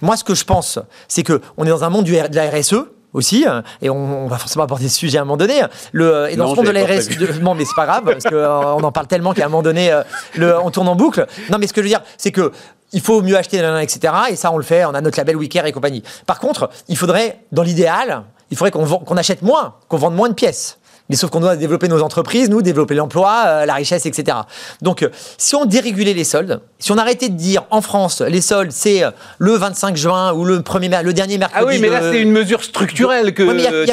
[0.00, 0.78] Moi, ce que je pense,
[1.08, 4.26] c'est que on est dans un monde du, de la RSE aussi, hein, et on,
[4.26, 5.62] va forcément apporter ce sujet à un moment donné.
[5.92, 8.34] Le, et dans ce monde de la RSE, non mais c'est pas grave, parce qu'on
[8.34, 9.94] euh, en parle tellement qu'à un moment donné,
[10.34, 11.26] le, on tourne en boucle.
[11.50, 12.52] Non mais ce que je veux dire, c'est que
[12.92, 14.14] il faut mieux acheter, etc.
[14.30, 16.02] Et ça, on le fait, on a notre label Wicker et compagnie.
[16.26, 20.34] Par contre, il faudrait, dans l'idéal, il faudrait qu'on achète moins, qu'on vende moins de
[20.34, 20.78] pièces.
[21.08, 24.38] Mais sauf qu'on doit développer nos entreprises, nous, développer l'emploi, euh, la richesse, etc.
[24.80, 28.40] Donc, euh, si on dérégulait les soldes, si on arrêtait de dire en France, les
[28.40, 31.64] soldes, c'est euh, le 25 juin ou le, premier, le dernier mercredi.
[31.64, 33.42] Ah oui, mais là, c'est une mesure structurelle que.
[33.42, 33.86] mais il n'y a, plus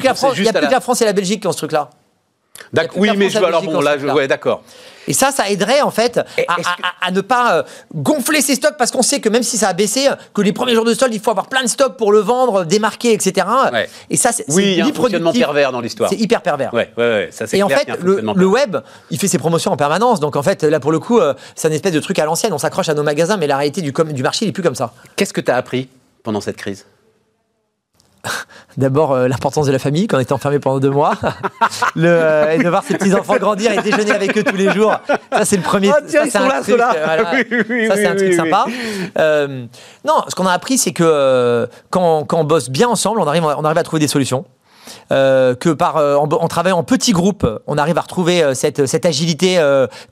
[0.00, 1.58] que la France, y a plus que la France et la Belgique qui ont ce
[1.58, 1.90] truc-là.
[2.96, 4.62] Oui, mais je, alors bon, là, je, ouais, d'accord.
[5.06, 6.18] Et ça, ça aiderait en fait
[7.00, 7.62] à, ne pas euh,
[7.94, 10.74] gonfler ses stocks parce qu'on sait que même si ça a baissé, que les premiers
[10.74, 13.46] jours de solde, il faut avoir plein de stocks pour le vendre, démarquer, etc.
[14.08, 16.08] Et ça, c'est oui, il y a un fonctionnement pervers dans l'histoire.
[16.08, 16.72] C'est hyper pervers.
[16.72, 18.78] Ouais, ouais, ça, et en fait, le, web,
[19.10, 20.20] il fait ses promotions en permanence.
[20.20, 22.52] Donc en fait, là pour le coup, euh, c'est un espèce de truc à l'ancienne.
[22.52, 24.74] On s'accroche à nos magasins, mais la réalité du, du marché, il n'est plus comme
[24.74, 24.92] ça.
[25.16, 25.88] Qu'est-ce que tu as appris
[26.22, 26.86] pendant cette crise?
[28.76, 31.14] D'abord, euh, l'importance de la famille, quand on était enfermé pendant deux mois.
[31.94, 34.94] le, euh, et de voir ses petits-enfants grandir et déjeuner avec eux tous les jours.
[35.32, 35.90] Ça, c'est le premier.
[35.90, 36.92] Oh, tiens, ça, c'est un, là,
[37.88, 38.66] ça, c'est un truc sympa.
[39.18, 39.66] Euh,
[40.04, 43.44] non, ce qu'on a appris, c'est que quand, quand, on bosse bien ensemble, on arrive,
[43.44, 44.44] on arrive à trouver des solutions.
[45.12, 49.56] Euh, que par en, travaillant en petits groupes, on arrive à retrouver cette, cette agilité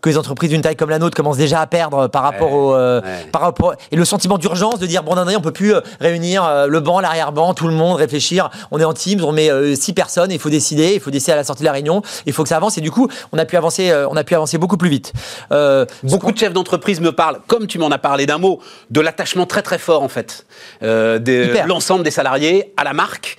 [0.01, 2.77] que les entreprises d'une taille comme la nôtre commencent déjà à perdre par rapport au
[3.33, 7.01] par rapport et le sentiment d'urgence de dire bon on peut plus réunir le banc,
[7.01, 8.51] l'arrière-banc, tout le monde réfléchir.
[8.71, 11.37] On est en Teams, on met six personnes, il faut décider, il faut décider à
[11.37, 13.45] la sortie de la réunion, il faut que ça avance et du coup on a
[13.45, 15.13] pu avancer, on a pu avancer beaucoup plus vite.
[16.03, 18.61] Beaucoup de chefs d'entreprise me parlent, comme tu m'en as parlé d'un mot,
[18.91, 20.47] de l'attachement très très fort en fait
[20.81, 23.37] de l'ensemble des salariés à la marque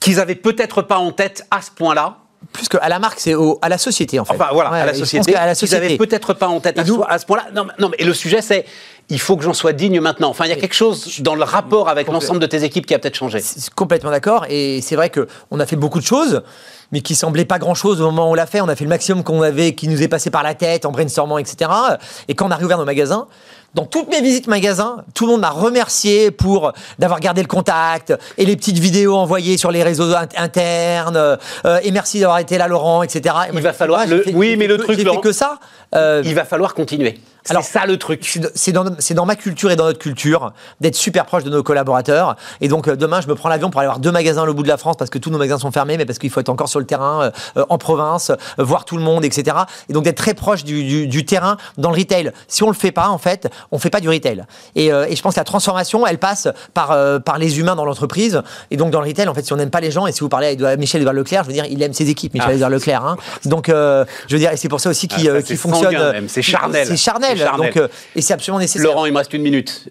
[0.00, 2.18] qu'ils avaient peut-être pas en tête à ce point-là
[2.52, 4.34] plus qu'à la marque, c'est à la société en fait.
[4.34, 5.34] Enfin voilà, à la société.
[5.34, 5.84] À la société.
[5.84, 7.46] Ils n'avaient peut-être pas en tête à, ce, point-là.
[7.54, 8.64] Non, non, mais le sujet c'est
[9.08, 10.28] il faut que j'en sois digne maintenant.
[10.28, 12.94] Enfin, il y a quelque chose dans le rapport avec l'ensemble de tes équipes qui
[12.94, 13.40] a peut-être changé.
[13.76, 14.46] Complètement d'accord.
[14.48, 16.42] Et c'est vrai qu'on a fait beaucoup de choses,
[16.90, 18.60] mais qui semblaient pas grand-chose au moment où on l'a fait.
[18.60, 20.90] On a fait le maximum qu'on avait, qui nous est passé par la tête en
[20.90, 21.70] brainstormant, etc.
[22.26, 23.28] Et quand on a réouvert nos magasins,
[23.74, 28.14] dans toutes mes visites magasins, tout le monde m'a remercié pour d'avoir gardé le contact
[28.38, 31.16] et les petites vidéos envoyées sur les réseaux internes.
[31.64, 33.34] Euh, et merci d'avoir été là, Laurent, etc.
[33.52, 34.04] Il va falloir.
[34.32, 35.58] oui, mais le truc, fait que ça.
[35.94, 37.20] Euh, il va falloir continuer.
[37.46, 38.38] C'est ça le truc.
[38.54, 42.36] C'est dans, dans, ma culture et dans notre culture d'être super proche de nos collaborateurs.
[42.60, 44.62] Et donc euh, demain, je me prends l'avion pour aller voir deux magasins au bout
[44.62, 46.48] de la France parce que tous nos magasins sont fermés, mais parce qu'il faut être
[46.48, 47.30] encore sur le terrain,
[47.68, 49.56] en province, voir tout le monde, etc.
[49.88, 52.32] Et donc d'être très proche du, du, du, terrain dans le retail.
[52.48, 54.44] Si on le fait pas, en fait, on fait pas du retail.
[54.74, 57.76] Et, euh, et, je pense que la transformation, elle passe par, euh, par les humains
[57.76, 58.42] dans l'entreprise.
[58.70, 60.20] Et donc dans le retail, en fait, si on n'aime pas les gens, et si
[60.20, 62.54] vous parlez avec Michel Edouard Leclerc, je veux dire, il aime ses équipes, Michel ah.
[62.54, 63.04] Edouard Leclerc.
[63.04, 63.16] Hein.
[63.44, 66.28] Donc, euh, je veux dire, et c'est pour ça aussi qu'il ah, fonctionne.
[66.28, 66.86] C'est charnel.
[66.86, 67.35] C'est charnel.
[67.36, 67.78] Donc,
[68.14, 68.90] et c'est absolument nécessaire.
[68.90, 69.88] Laurent, il me reste une minute.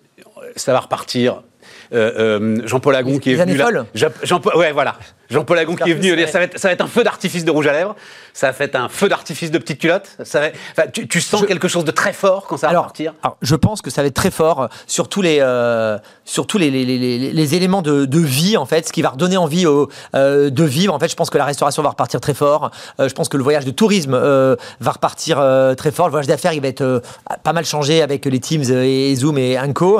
[0.55, 1.43] Ça va repartir.
[1.91, 3.85] Jean-Paul Agon qui est venu là.
[3.93, 4.97] Jean ouais, voilà.
[5.29, 7.51] Jean-Paul Agon qui est venu, ça va, être, ça va être un feu d'artifice de
[7.51, 7.95] rouge à lèvres,
[8.33, 10.17] ça va être un feu d'artifice de petites culottes.
[10.23, 13.55] Ça va, tu, sens quelque chose de très fort quand ça va partir alors, Je
[13.55, 16.85] pense que ça va être très fort sur tous les, euh, sur tous les, les,
[16.85, 20.49] les, les éléments de, de, vie, en fait, ce qui va redonner envie au, euh,
[20.49, 20.93] de vivre.
[20.93, 22.71] En fait, je pense que la restauration va repartir très fort.
[22.99, 26.07] Euh, je pense que le voyage de tourisme euh, va repartir euh, très fort.
[26.07, 27.01] Le voyage d'affaires, il va être
[27.43, 29.99] pas mal changé avec les Teams et Zoom et Anco.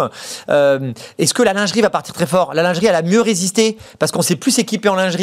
[0.50, 2.54] Est-ce que la lingerie va partir très fort?
[2.54, 5.15] La lingerie, elle a mieux résisté parce qu'on s'est plus équipé en lingerie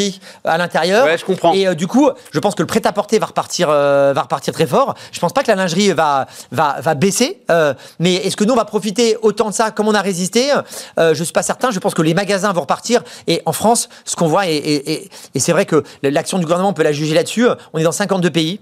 [0.44, 1.04] à l'intérieur.
[1.04, 1.52] Ouais, je comprends.
[1.52, 4.66] Et euh, du coup, je pense que le prêt-à-porter va repartir, euh, va repartir très
[4.66, 4.94] fort.
[5.10, 7.42] Je pense pas que la lingerie va, va, va baisser.
[7.50, 10.50] Euh, mais est-ce que nous, on va profiter autant de ça comme on a résisté
[10.98, 11.70] Je suis pas certain.
[11.70, 13.02] Je pense que les magasins vont repartir.
[13.26, 16.70] Et en France, ce qu'on voit, et, et, et c'est vrai que l'action du gouvernement,
[16.70, 17.46] on peut la juger là-dessus.
[17.72, 18.60] On est dans 52 pays.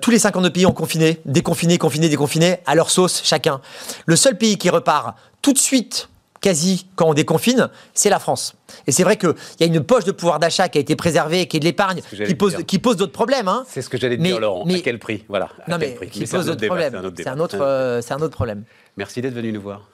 [0.00, 3.60] tous les 52 pays ont confiné, déconfiné, confiné, déconfiné, à leur sauce chacun.
[4.06, 6.08] Le seul pays qui repart tout de suite
[6.44, 8.54] quasi quand on déconfine, c'est la France.
[8.86, 11.46] Et c'est vrai qu'il y a une poche de pouvoir d'achat qui a été préservée,
[11.46, 13.48] qui est de l'épargne, qui pose, qui pose d'autres problèmes.
[13.48, 13.64] Hein.
[13.66, 14.64] C'est ce que j'allais dire, Laurent.
[14.66, 15.24] Mais, à quel prix?
[15.26, 15.48] Voilà.
[15.68, 17.00] Non, mais qui pose d'autres problèmes.
[17.16, 18.64] C'est un, autre, euh, c'est un autre problème.
[18.98, 19.88] Merci d'être venu nous voir.